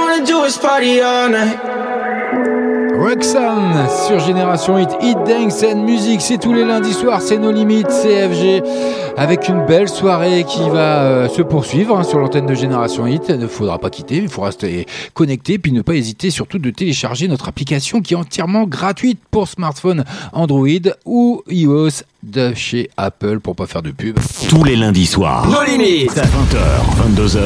[2.99, 7.53] Roxanne sur Génération Hit, Hit Dance and Music, c'est tous les lundis soirs, c'est nos
[7.53, 8.61] limites, CFG,
[9.15, 13.27] avec une belle soirée qui va euh, se poursuivre hein, sur l'antenne de Génération Hit.
[13.29, 16.69] Il ne faudra pas quitter, il faudra rester connecté, puis ne pas hésiter surtout de
[16.69, 20.03] télécharger notre application qui est entièrement gratuite pour smartphone
[20.33, 20.67] Android
[21.05, 24.19] ou iOS de chez Apple pour pas faire de pub.
[24.49, 25.47] Tous les lundis soirs.
[25.47, 26.11] Nos limites.
[26.11, 27.39] 20h, 22h.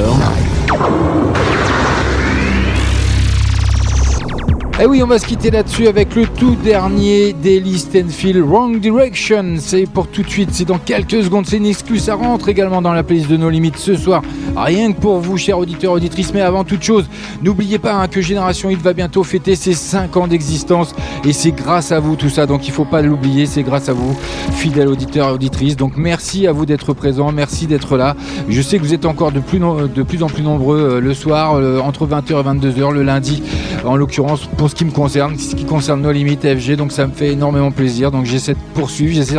[4.77, 9.55] Eh oui, on va se quitter là-dessus avec le tout dernier d'Ellie Stanfield, Wrong Direction.
[9.57, 12.81] C'est pour tout de suite, c'est dans quelques secondes, c'est une exclue, ça rentre également
[12.81, 14.21] dans la playlist de nos limites ce soir.
[14.57, 17.05] Rien que pour vous, chers auditeurs, auditrices, mais avant toute chose,
[17.41, 20.93] n'oubliez pas hein, que Génération Hit va bientôt fêter ses 5 ans d'existence
[21.23, 23.93] et c'est grâce à vous tout ça, donc il faut pas l'oublier, c'est grâce à
[23.93, 24.13] vous,
[24.51, 25.77] fidèles auditeurs et auditrices.
[25.77, 28.17] Donc merci à vous d'être présents, merci d'être là.
[28.49, 31.13] Je sais que vous êtes encore de plus, de plus en plus nombreux euh, le
[31.13, 33.41] soir, euh, entre 20h et 22h, le lundi
[33.85, 37.07] en l'occurrence pour ce qui me concerne, ce qui concerne nos limites FG, donc ça
[37.07, 38.11] me fait énormément plaisir.
[38.11, 39.37] Donc j'essaie de poursuivre, j'essaie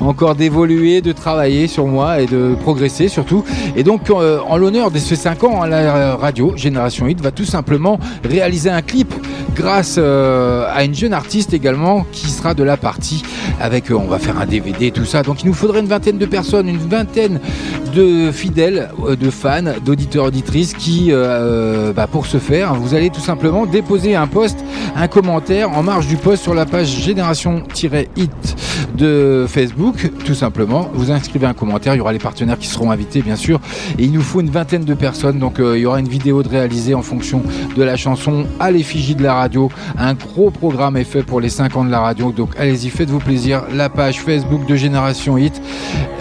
[0.00, 3.44] encore d'évoluer, de travailler sur moi et de progresser surtout.
[3.76, 7.44] Et donc euh, en l'honneur de ces 5 ans, la radio Génération Hit va tout
[7.44, 9.12] simplement réaliser un clip
[9.54, 13.22] grâce euh, à une jeune artiste également qui sera de la partie
[13.60, 15.22] avec, euh, on va faire un DVD, tout ça.
[15.22, 17.40] Donc il nous faudrait une vingtaine de personnes, une vingtaine
[17.94, 23.66] de fidèles, de fans, d'auditeurs, auditrices qui, bah, pour ce faire, vous allez tout simplement
[23.66, 24.53] déposer un post,
[24.96, 28.56] un commentaire en marge du post sur la page Génération-Hit
[28.96, 30.90] de Facebook, tout simplement.
[30.94, 33.60] Vous inscrivez un commentaire, il y aura les partenaires qui seront invités, bien sûr.
[33.98, 36.42] Et il nous faut une vingtaine de personnes, donc euh, il y aura une vidéo
[36.42, 37.42] de réalisée en fonction
[37.76, 39.70] de la chanson à l'effigie de la radio.
[39.98, 43.18] Un gros programme est fait pour les 5 ans de la radio, donc allez-y, faites-vous
[43.18, 43.62] plaisir.
[43.72, 45.60] La page Facebook de Génération Hit,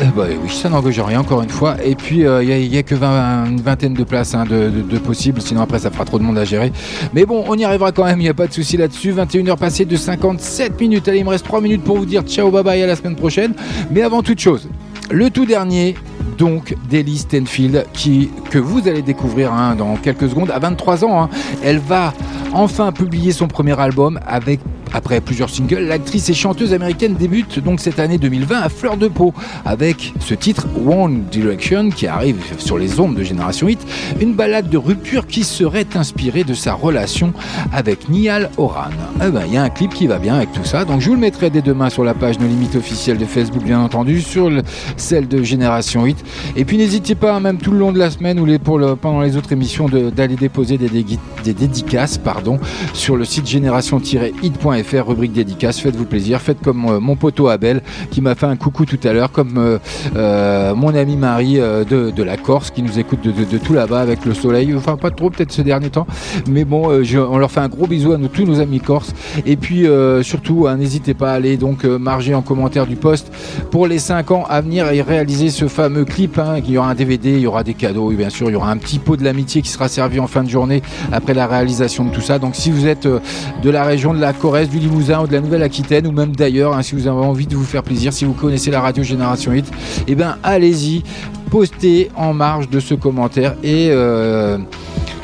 [0.01, 1.75] euh, bah, oui, ça n'engage rien, encore une fois.
[1.83, 5.41] Et puis, euh, il n'y a, que 20 une vingtaine de places hein, de, possibles,
[5.41, 6.71] sinon après ça fera trop de monde à gérer.
[7.13, 9.13] Mais bon, on y arrivera quand même, n'y a pas de souci là-dessus.
[9.13, 11.07] 21h passées de 57 minutes.
[11.07, 13.15] Allez, il me reste 3 minutes pour vous dire ciao, bye bye, à la semaine
[13.15, 13.53] prochaine.
[13.91, 14.67] Mais avant toute chose,
[15.11, 15.95] le tout dernier,
[16.37, 20.51] donc d'Ellie Stenfield, qui, que vous allez découvrir hein, dans quelques secondes.
[20.51, 21.29] À 23 ans, hein,
[21.63, 22.13] elle va
[22.53, 24.59] enfin publier son premier album avec
[24.93, 29.07] après plusieurs singles, l'actrice et chanteuse américaine débute donc cette année 2020 à fleur de
[29.07, 29.33] peau
[29.65, 33.79] avec ce titre One Direction qui arrive sur les ondes de Génération Hit,
[34.21, 37.33] une balade de rupture qui serait inspirée de sa relation
[37.71, 38.89] avec Niall Horan.
[39.25, 41.07] Eh ben, il y a un clip qui va bien avec tout ça, donc je
[41.09, 44.21] vous le mettrai dès demain sur la page No Limite officielle de Facebook bien entendu,
[44.21, 44.61] sur le-
[44.97, 46.23] celle de Génération Hit.
[46.55, 49.21] Et puis n'hésitez pas, même tout le long de la semaine ou les, pour pendant
[49.21, 52.59] les autres émissions, d'aller déposer des dédicaces pardon,
[52.93, 55.79] sur le site génération-hit.fr, rubrique dédicaces.
[55.79, 57.81] Faites-vous plaisir, faites comme euh, mon poteau Abel
[58.11, 59.77] qui m'a fait un coucou tout à l'heure, comme euh,
[60.15, 63.99] euh, mon ami Marie de, de la Corse qui nous écoute de, de- tout là-bas
[64.01, 64.73] avec le soleil.
[64.75, 66.07] Enfin, pas trop peut-être ce dernier temps,
[66.49, 69.13] mais bon, je- on leur fait un gros bisou à nous, tous nos amis corses.
[69.45, 69.85] Et puis
[70.21, 73.31] surtout, hein, n'hésitez pas à aller donc marger en commentaire du post
[73.71, 76.37] pour les 5 ans à venir et réaliser ce fameux clip.
[76.39, 78.53] hein, il y aura un DVD, il y aura des cadeaux, et bien sûr, il
[78.53, 80.81] y aura un petit pot de l'amitié qui sera servi en fin de journée
[81.11, 82.39] après la réalisation de tout ça.
[82.39, 86.07] Donc si vous êtes de la région de la Corrèze, Limousin ou de la Nouvelle-Aquitaine
[86.07, 88.71] ou même d'ailleurs, hein, si vous avez envie de vous faire plaisir, si vous connaissez
[88.71, 89.71] la radio Génération 8,
[90.07, 91.03] eh ben allez-y,
[91.49, 94.57] postez en marge de ce commentaire et euh,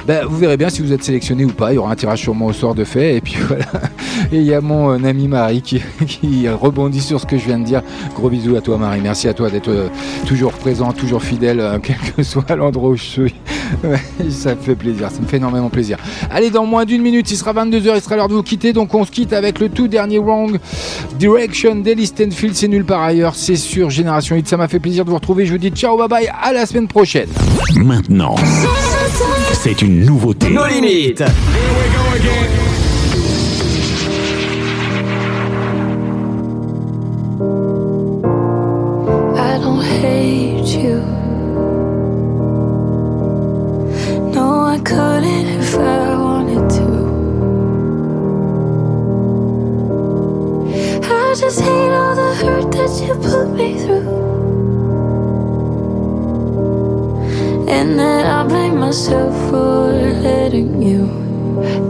[0.10, 1.72] ben, vous verrez bien si vous êtes sélectionné ou pas.
[1.72, 3.18] Il y aura un tirage sûrement au sort de fait.
[3.18, 3.68] Et puis voilà.
[4.32, 5.62] Et il y a mon euh, ami Marie
[6.08, 7.84] qui, rebondit sur ce que je viens de dire.
[8.16, 9.02] Gros bisous à toi, Marie.
[9.04, 9.88] Merci à toi d'être euh,
[10.26, 13.36] toujours présent, toujours fidèle, euh, quel que soit l'endroit où je suis.
[14.32, 15.12] Ça me fait plaisir.
[15.12, 16.00] Ça me fait énormément plaisir.
[16.32, 17.92] Allez, dans moins d'une minute, il sera 22h.
[17.96, 18.74] Il sera l'heure de vous quitter.
[18.74, 20.58] Donc on se quitte avec le tout dernier Wrong
[21.20, 22.56] Direction d'Ellie Stenfield.
[22.56, 23.36] C'est nulle part ailleurs.
[23.36, 24.48] C'est sur Génération Hit.
[24.48, 25.46] Ça m'a fait plaisir de vous retrouver.
[25.46, 26.32] Je vous dis ciao, bye bye.
[26.42, 27.30] À la semaine prochaine.
[27.76, 28.34] Maintenant,
[29.62, 30.50] c'est une nouveauté.
[30.50, 31.20] Nos limites.
[31.20, 32.89] need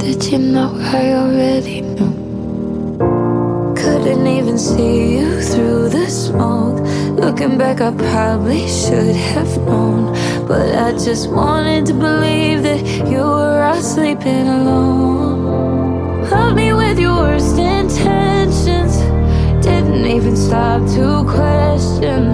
[0.10, 2.98] Did you know I already knew?
[3.76, 6.80] Couldn't even see you through the smoke.
[7.15, 10.15] Looking back, I probably should have known.
[10.48, 16.27] But I just wanted to believe that you were out sleeping alone.
[16.27, 18.98] Love me with your worst intentions.
[19.64, 22.34] Didn't even stop to question.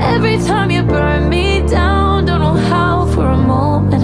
[0.00, 4.03] Every time you burn me down, don't know how for a moment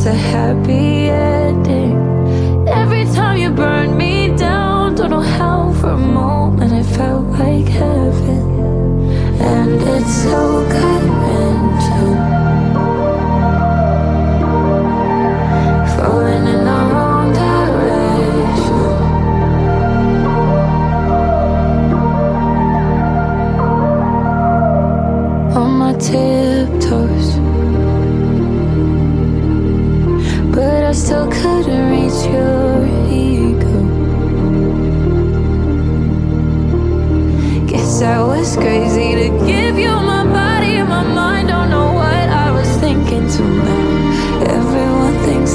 [0.00, 2.66] Us a happy ending.
[2.66, 7.66] Every time you burn me down, don't know how for a moment it felt like
[7.66, 9.10] heaven.
[9.38, 11.59] And it's so gut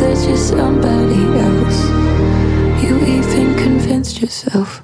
[0.06, 1.80] that you're somebody else.
[2.84, 4.84] You even convinced yourself.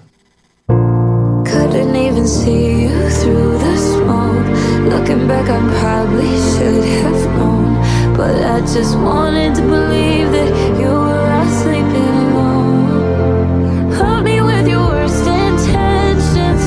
[1.51, 4.47] Couldn't even see you through the smoke.
[4.93, 7.69] Looking back, I probably should have known.
[8.17, 13.91] But I just wanted to believe that you were out sleeping alone.
[13.99, 16.63] Love me with your worst intentions.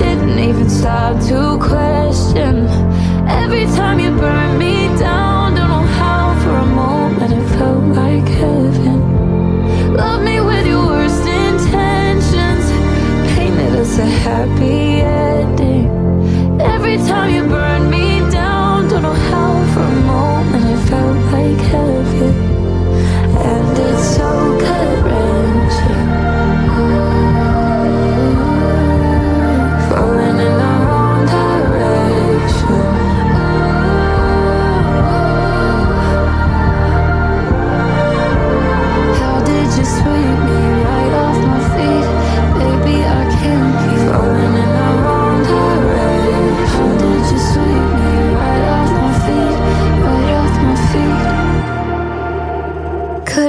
[0.00, 1.38] Didn't even stop to
[1.72, 2.54] question.
[3.42, 4.35] Every time you burn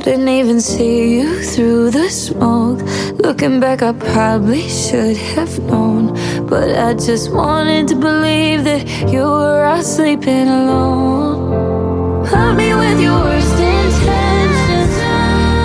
[0.07, 2.79] Couldn't even see you through the smoke.
[3.21, 6.13] Looking back, I probably should have known.
[6.47, 12.23] But I just wanted to believe that you were out sleeping alone.
[12.23, 14.95] Love me with your worst intentions.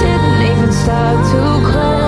[0.02, 2.01] Didn't even stop to question.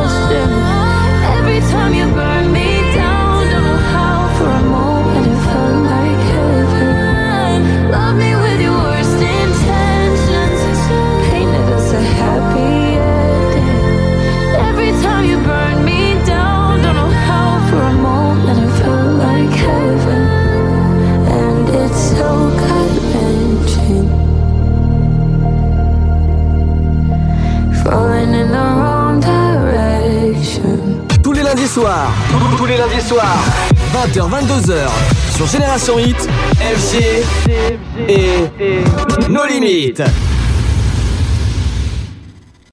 [31.75, 32.13] Soirs,
[32.57, 33.45] tous les lundis soirs,
[33.93, 34.87] 20h, 22h,
[35.37, 36.29] sur Génération Hit,
[36.61, 37.25] FG
[38.09, 38.45] et
[39.29, 40.01] nos limites.